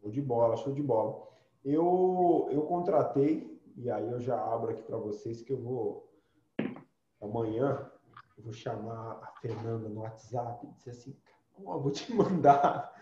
[0.00, 1.33] Show de bola, show de bola.
[1.64, 6.12] Eu, eu contratei, e aí eu já abro aqui para vocês que eu vou,
[7.22, 7.90] amanhã,
[8.36, 11.16] eu vou chamar a Fernanda no WhatsApp e dizer assim,
[11.56, 12.92] oh, vou te mandar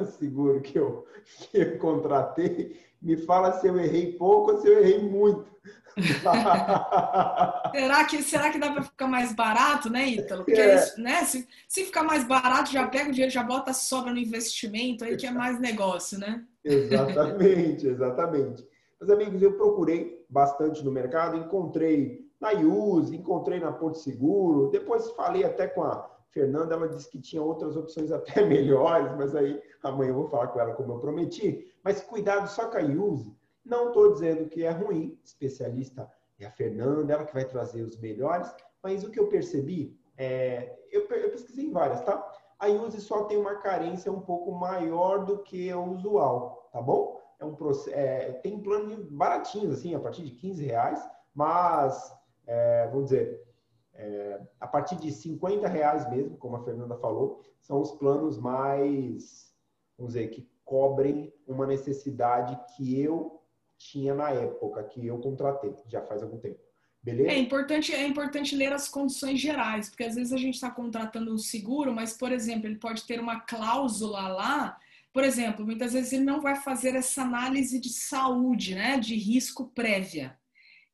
[0.00, 4.68] o seguro que eu, que eu contratei, me fala se eu errei pouco ou se
[4.68, 5.54] eu errei muito.
[7.72, 10.44] será, que, será que dá para ficar mais barato, né, Ítalo?
[10.44, 10.76] Porque é.
[10.76, 11.24] isso, né?
[11.24, 15.04] Se, se ficar mais barato, já pega o dinheiro, já bota a sobra no investimento,
[15.04, 16.44] aí que é mais negócio, né?
[16.66, 18.66] Exatamente, exatamente.
[19.00, 25.10] Mas, amigos, eu procurei bastante no mercado, encontrei na IUS, encontrei na Porto Seguro, depois
[25.12, 29.62] falei até com a Fernanda, ela disse que tinha outras opções até melhores, mas aí
[29.82, 31.72] amanhã eu vou falar com ela como eu prometi.
[31.82, 33.32] Mas cuidado só com a IUS,
[33.64, 37.98] não estou dizendo que é ruim, especialista é a Fernanda, ela que vai trazer os
[37.98, 42.30] melhores, mas o que eu percebi, é, eu, eu pesquisei em várias, tá?
[42.58, 47.20] A Use só tem uma carência um pouco maior do que o usual, tá bom?
[47.38, 47.54] É um
[47.88, 52.14] é, tem planos baratinhos, assim, a partir de 15 reais, mas,
[52.46, 53.46] é, vamos dizer,
[53.92, 59.54] é, a partir de 50 reais mesmo, como a Fernanda falou, são os planos mais,
[59.98, 63.42] vamos dizer, que cobrem uma necessidade que eu
[63.76, 66.65] tinha na época, que eu contratei, já faz algum tempo.
[67.06, 67.30] Beleza?
[67.30, 71.32] É importante, é importante ler as condições gerais, porque às vezes a gente está contratando
[71.32, 74.76] um seguro, mas, por exemplo, ele pode ter uma cláusula lá.
[75.12, 79.70] Por exemplo, muitas vezes ele não vai fazer essa análise de saúde, né, de risco
[79.72, 80.36] prévia.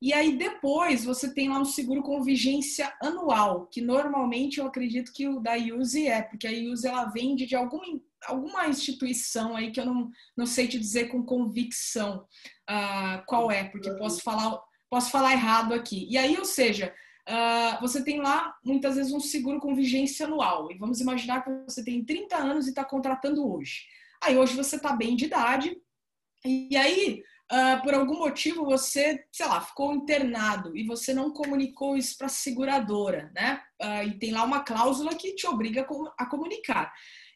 [0.02, 5.12] E aí depois você tem lá um seguro com vigência anual, que normalmente eu acredito
[5.14, 7.84] que o da Use é, porque a Use ela vende de alguma,
[8.26, 12.26] alguma instituição aí que eu não, não sei te dizer com convicção
[12.68, 14.60] uh, qual é, porque posso falar
[14.92, 16.06] posso falar errado aqui.
[16.10, 16.94] E aí, ou seja,
[17.26, 20.70] uh, você tem lá muitas vezes um seguro com vigência anual.
[20.70, 23.86] E vamos imaginar que você tem 30 anos e está contratando hoje.
[24.22, 25.74] Aí hoje você está bem de idade,
[26.44, 31.96] e aí, uh, por algum motivo, você, sei lá, ficou internado e você não comunicou
[31.96, 33.62] isso para a seguradora, né?
[33.80, 35.86] Uh, e tem lá uma cláusula que te obriga
[36.18, 36.92] a comunicar.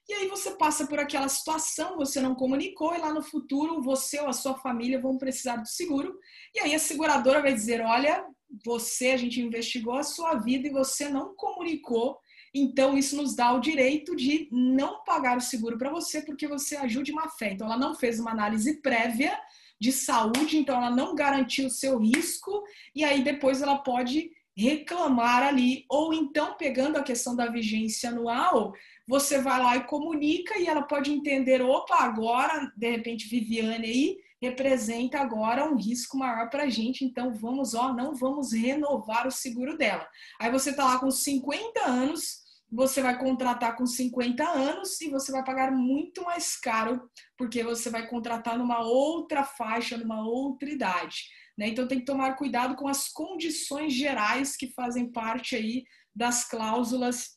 [0.08, 4.20] E aí você passa por aquela situação, você não comunicou e lá no futuro você
[4.20, 6.18] ou a sua família vão precisar do seguro.
[6.54, 8.24] E aí a seguradora vai dizer: olha,
[8.64, 12.18] você, a gente investigou a sua vida e você não comunicou.
[12.54, 16.76] Então, isso nos dá o direito de não pagar o seguro para você porque você
[16.76, 17.52] agiu de má fé.
[17.52, 19.38] Então, ela não fez uma análise prévia
[19.78, 22.62] de saúde, então ela não garantiu o seu risco,
[22.94, 25.84] e aí depois ela pode reclamar ali.
[25.90, 28.72] Ou então, pegando a questão da vigência anual,
[29.06, 34.16] você vai lá e comunica e ela pode entender, opa, agora, de repente, Viviane aí
[34.42, 39.30] representa agora um risco maior para a gente, então vamos, ó, não vamos renovar o
[39.30, 40.06] seguro dela.
[40.40, 45.32] Aí você está lá com 50 anos, você vai contratar com 50 anos e você
[45.32, 51.22] vai pagar muito mais caro, porque você vai contratar numa outra faixa, numa outra idade.
[51.56, 51.68] Né?
[51.68, 55.84] Então tem que tomar cuidado com as condições gerais que fazem parte aí
[56.14, 57.35] das cláusulas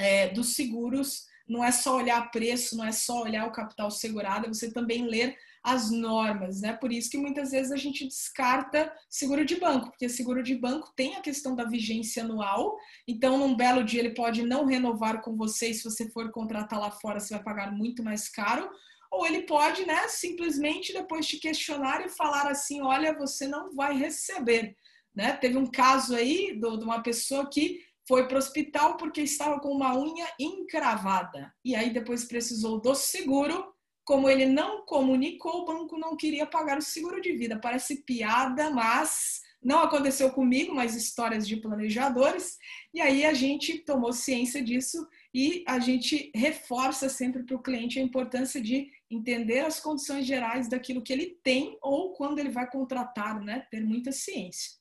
[0.00, 1.26] é, dos seguros.
[1.46, 5.04] Não é só olhar preço, não é só olhar o capital segurado, é você também
[5.06, 6.72] ler as normas, né?
[6.72, 10.90] Por isso que muitas vezes a gente descarta seguro de banco, porque seguro de banco
[10.96, 15.36] tem a questão da vigência anual, então num belo dia ele pode não renovar com
[15.36, 18.70] você, e se você for contratar lá fora, você vai pagar muito mais caro,
[19.10, 23.94] ou ele pode, né, simplesmente depois te questionar e falar assim, olha, você não vai
[23.98, 24.74] receber,
[25.14, 25.32] né?
[25.32, 29.60] Teve um caso aí do, de uma pessoa que foi para o hospital porque estava
[29.60, 31.54] com uma unha encravada.
[31.64, 33.72] E aí depois precisou do seguro
[34.04, 37.60] como ele não comunicou, o banco não queria pagar o seguro de vida.
[37.60, 42.58] Parece piada, mas não aconteceu comigo, mas histórias de planejadores.
[42.92, 48.00] E aí a gente tomou ciência disso e a gente reforça sempre para o cliente
[48.00, 52.68] a importância de entender as condições gerais daquilo que ele tem ou quando ele vai
[52.68, 53.68] contratar, né?
[53.70, 54.80] Ter muita ciência.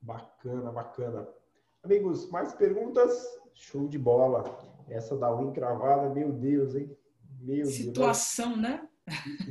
[0.00, 1.41] Bacana, bacana.
[1.84, 3.40] Amigos, mais perguntas?
[3.54, 4.44] Show de bola.
[4.88, 6.96] Essa da unha cravada, meu Deus, hein?
[7.40, 8.88] Meu situação, Deus, né?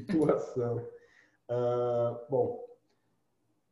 [0.08, 0.78] Situação.
[1.50, 2.66] Uh, bom,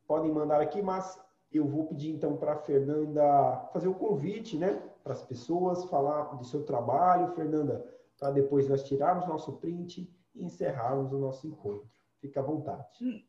[0.06, 1.18] podem mandar aqui, mas
[1.50, 4.84] eu vou pedir então para a Fernanda fazer o convite, né?
[5.06, 10.44] Para as pessoas falar do seu trabalho, Fernanda, para depois nós tirarmos nosso print e
[10.44, 11.90] encerrarmos o nosso encontro.
[12.20, 12.86] Fica à vontade.
[13.02, 13.24] Hum,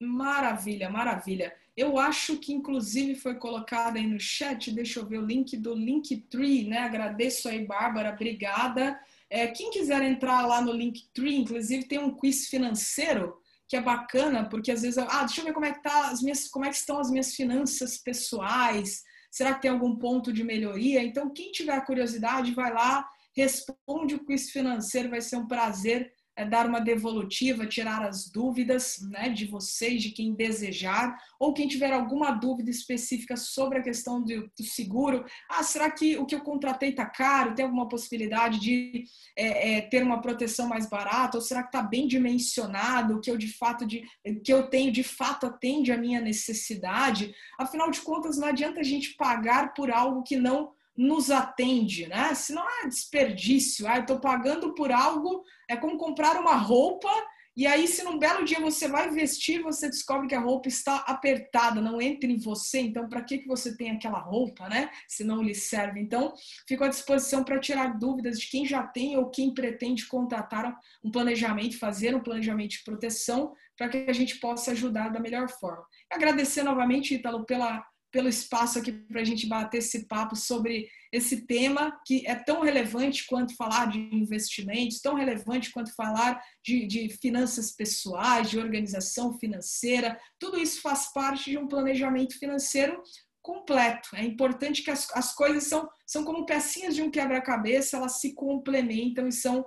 [0.00, 1.52] maravilha, maravilha.
[1.80, 5.72] Eu acho que inclusive foi colocado aí no chat, deixa eu ver o link do
[5.72, 6.80] Linktree, né?
[6.80, 9.00] Agradeço aí, Bárbara, obrigada.
[9.30, 13.34] É, quem quiser entrar lá no Linktree, inclusive tem um quiz financeiro
[13.66, 16.20] que é bacana, porque às vezes, ah, deixa eu ver como é que tá as
[16.20, 19.02] minhas, como é que estão as minhas finanças pessoais.
[19.30, 21.02] Será que tem algum ponto de melhoria?
[21.02, 26.44] Então, quem tiver curiosidade, vai lá, responde o quiz financeiro, vai ser um prazer é
[26.46, 31.92] dar uma devolutiva, tirar as dúvidas né, de vocês, de quem desejar, ou quem tiver
[31.92, 35.26] alguma dúvida específica sobre a questão do, do seguro.
[35.50, 37.54] Ah, será que o que eu contratei está caro?
[37.54, 39.04] Tem alguma possibilidade de
[39.36, 41.36] é, é, ter uma proteção mais barata?
[41.36, 43.16] Ou será que está bem dimensionado?
[43.16, 44.02] O que eu de fato de,
[44.42, 47.34] que eu tenho de fato atende à minha necessidade?
[47.58, 52.34] Afinal de contas, não adianta a gente pagar por algo que não nos atende, né?
[52.34, 57.10] Se não é desperdício, ah, eu estou pagando por algo, é como comprar uma roupa
[57.56, 60.96] e aí se num belo dia você vai vestir, você descobre que a roupa está
[60.98, 64.88] apertada, não entra em você, então para que que você tem aquela roupa, né?
[65.08, 66.00] Se não lhe serve.
[66.00, 66.32] Então,
[66.66, 71.10] fico à disposição para tirar dúvidas de quem já tem ou quem pretende contratar um
[71.10, 75.84] planejamento, fazer um planejamento de proteção, para que a gente possa ajudar da melhor forma.
[76.10, 81.46] Agradecer novamente, Ítalo, pela pelo espaço aqui para a gente bater esse papo sobre esse
[81.46, 87.08] tema que é tão relevante quanto falar de investimentos, tão relevante quanto falar de, de
[87.20, 90.18] finanças pessoais, de organização financeira.
[90.38, 93.02] Tudo isso faz parte de um planejamento financeiro
[93.42, 94.10] completo.
[94.14, 98.34] É importante que as, as coisas são, são como pecinhas de um quebra-cabeça, elas se
[98.34, 99.64] complementam e são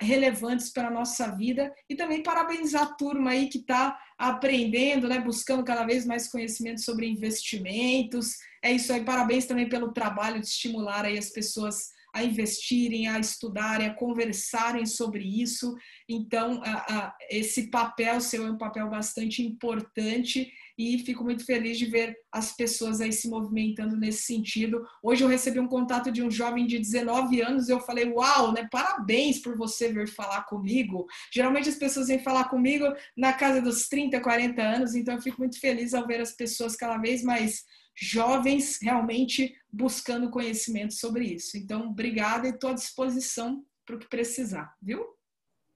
[0.00, 1.72] relevantes para a nossa vida.
[1.88, 6.80] E também parabenizar a turma aí que está aprendendo, né, buscando cada vez mais conhecimento
[6.80, 8.34] sobre investimentos.
[8.62, 13.18] É isso aí, parabéns também pelo trabalho de estimular aí as pessoas a investirem, a
[13.18, 15.74] estudarem, a conversarem sobre isso.
[16.08, 21.76] Então, a, a, esse papel seu é um papel bastante importante e fico muito feliz
[21.76, 24.84] de ver as pessoas aí se movimentando nesse sentido.
[25.02, 28.52] Hoje eu recebi um contato de um jovem de 19 anos e eu falei, uau,
[28.52, 28.68] né?
[28.70, 31.06] Parabéns por você vir falar comigo.
[31.32, 32.84] Geralmente as pessoas vêm falar comigo
[33.16, 36.76] na casa dos 30, 40 anos, então eu fico muito feliz ao ver as pessoas
[36.76, 37.64] cada vez mais
[37.94, 41.56] jovens realmente buscando conhecimento sobre isso.
[41.56, 45.04] Então, obrigada e estou à disposição para o que precisar, viu?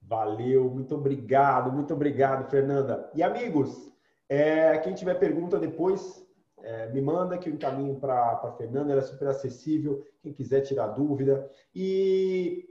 [0.01, 3.11] Valeu, muito obrigado, muito obrigado, Fernanda.
[3.15, 3.93] E amigos,
[4.28, 6.27] é, quem tiver pergunta depois,
[6.62, 10.62] é, me manda que eu encaminho para a Fernanda, ela é super acessível, quem quiser
[10.62, 11.51] tirar dúvida.
[11.74, 12.66] E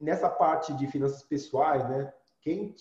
[0.00, 2.12] nessa parte de finanças pessoais, né?
[2.40, 2.74] Quem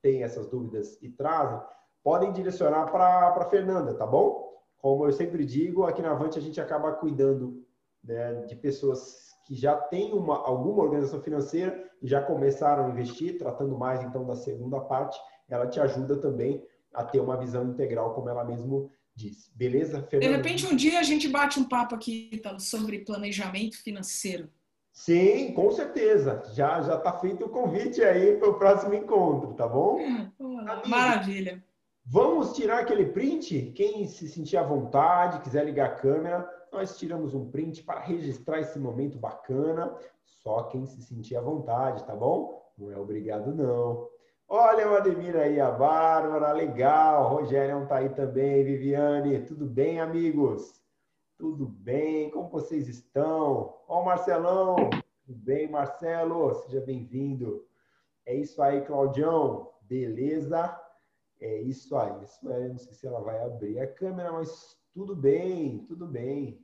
[0.00, 1.60] tem essas dúvidas e trazem,
[2.04, 4.47] podem direcionar para a Fernanda, tá bom?
[4.78, 7.64] Como eu sempre digo, aqui na Avante a gente acaba cuidando
[8.02, 13.38] né, de pessoas que já têm uma, alguma organização financeira e já começaram a investir,
[13.38, 15.18] tratando mais então da segunda parte,
[15.48, 19.50] ela te ajuda também a ter uma visão integral, como ela mesmo diz.
[19.54, 20.30] Beleza, Fernanda?
[20.30, 24.48] De repente, um dia a gente bate um papo aqui Italo, sobre planejamento financeiro.
[24.92, 26.42] Sim, com certeza.
[26.54, 29.98] Já já está feito o convite aí para o próximo encontro, tá bom?
[30.86, 31.62] Maravilha.
[32.10, 33.70] Vamos tirar aquele print?
[33.76, 38.60] Quem se sentir à vontade, quiser ligar a câmera, nós tiramos um print para registrar
[38.60, 39.94] esse momento bacana.
[40.24, 42.64] Só quem se sentir à vontade, tá bom?
[42.78, 44.08] Não é obrigado, não.
[44.48, 47.28] Olha o Ademir aí, a Bárbara, legal.
[47.28, 49.44] Rogério tá aí também, Viviane.
[49.44, 50.82] Tudo bem, amigos?
[51.36, 52.30] Tudo bem?
[52.30, 53.74] Como vocês estão?
[53.86, 54.76] Ó, o Marcelão.
[55.26, 56.54] Tudo bem, Marcelo?
[56.54, 57.66] Seja bem-vindo.
[58.24, 59.72] É isso aí, Claudião.
[59.82, 60.87] Beleza?
[61.40, 62.24] É isso aí.
[62.24, 66.60] Isso é, não sei se ela vai abrir a câmera, mas tudo bem, tudo bem.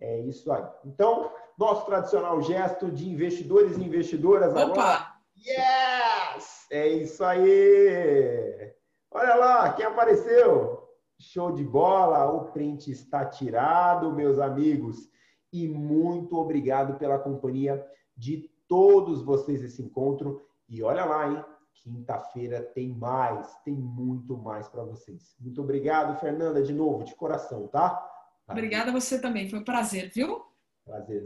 [0.00, 0.64] É isso aí.
[0.84, 4.62] Então, nosso tradicional gesto de investidores e investidoras Opa!
[4.62, 5.16] agora.
[5.36, 6.66] Yes!
[6.70, 8.74] É isso aí!
[9.10, 10.86] Olha lá, quem apareceu?
[11.18, 15.08] Show de bola, o print está tirado, meus amigos.
[15.50, 17.82] E muito obrigado pela companhia
[18.14, 20.44] de todos vocês esse encontro.
[20.68, 21.44] E olha lá, hein?
[21.82, 25.36] Quinta-feira tem mais, tem muito mais para vocês.
[25.40, 28.04] Muito obrigado, Fernanda, de novo, de coração, tá?
[28.48, 30.44] Obrigada a você também, foi um prazer, viu?
[30.84, 31.24] Prazer.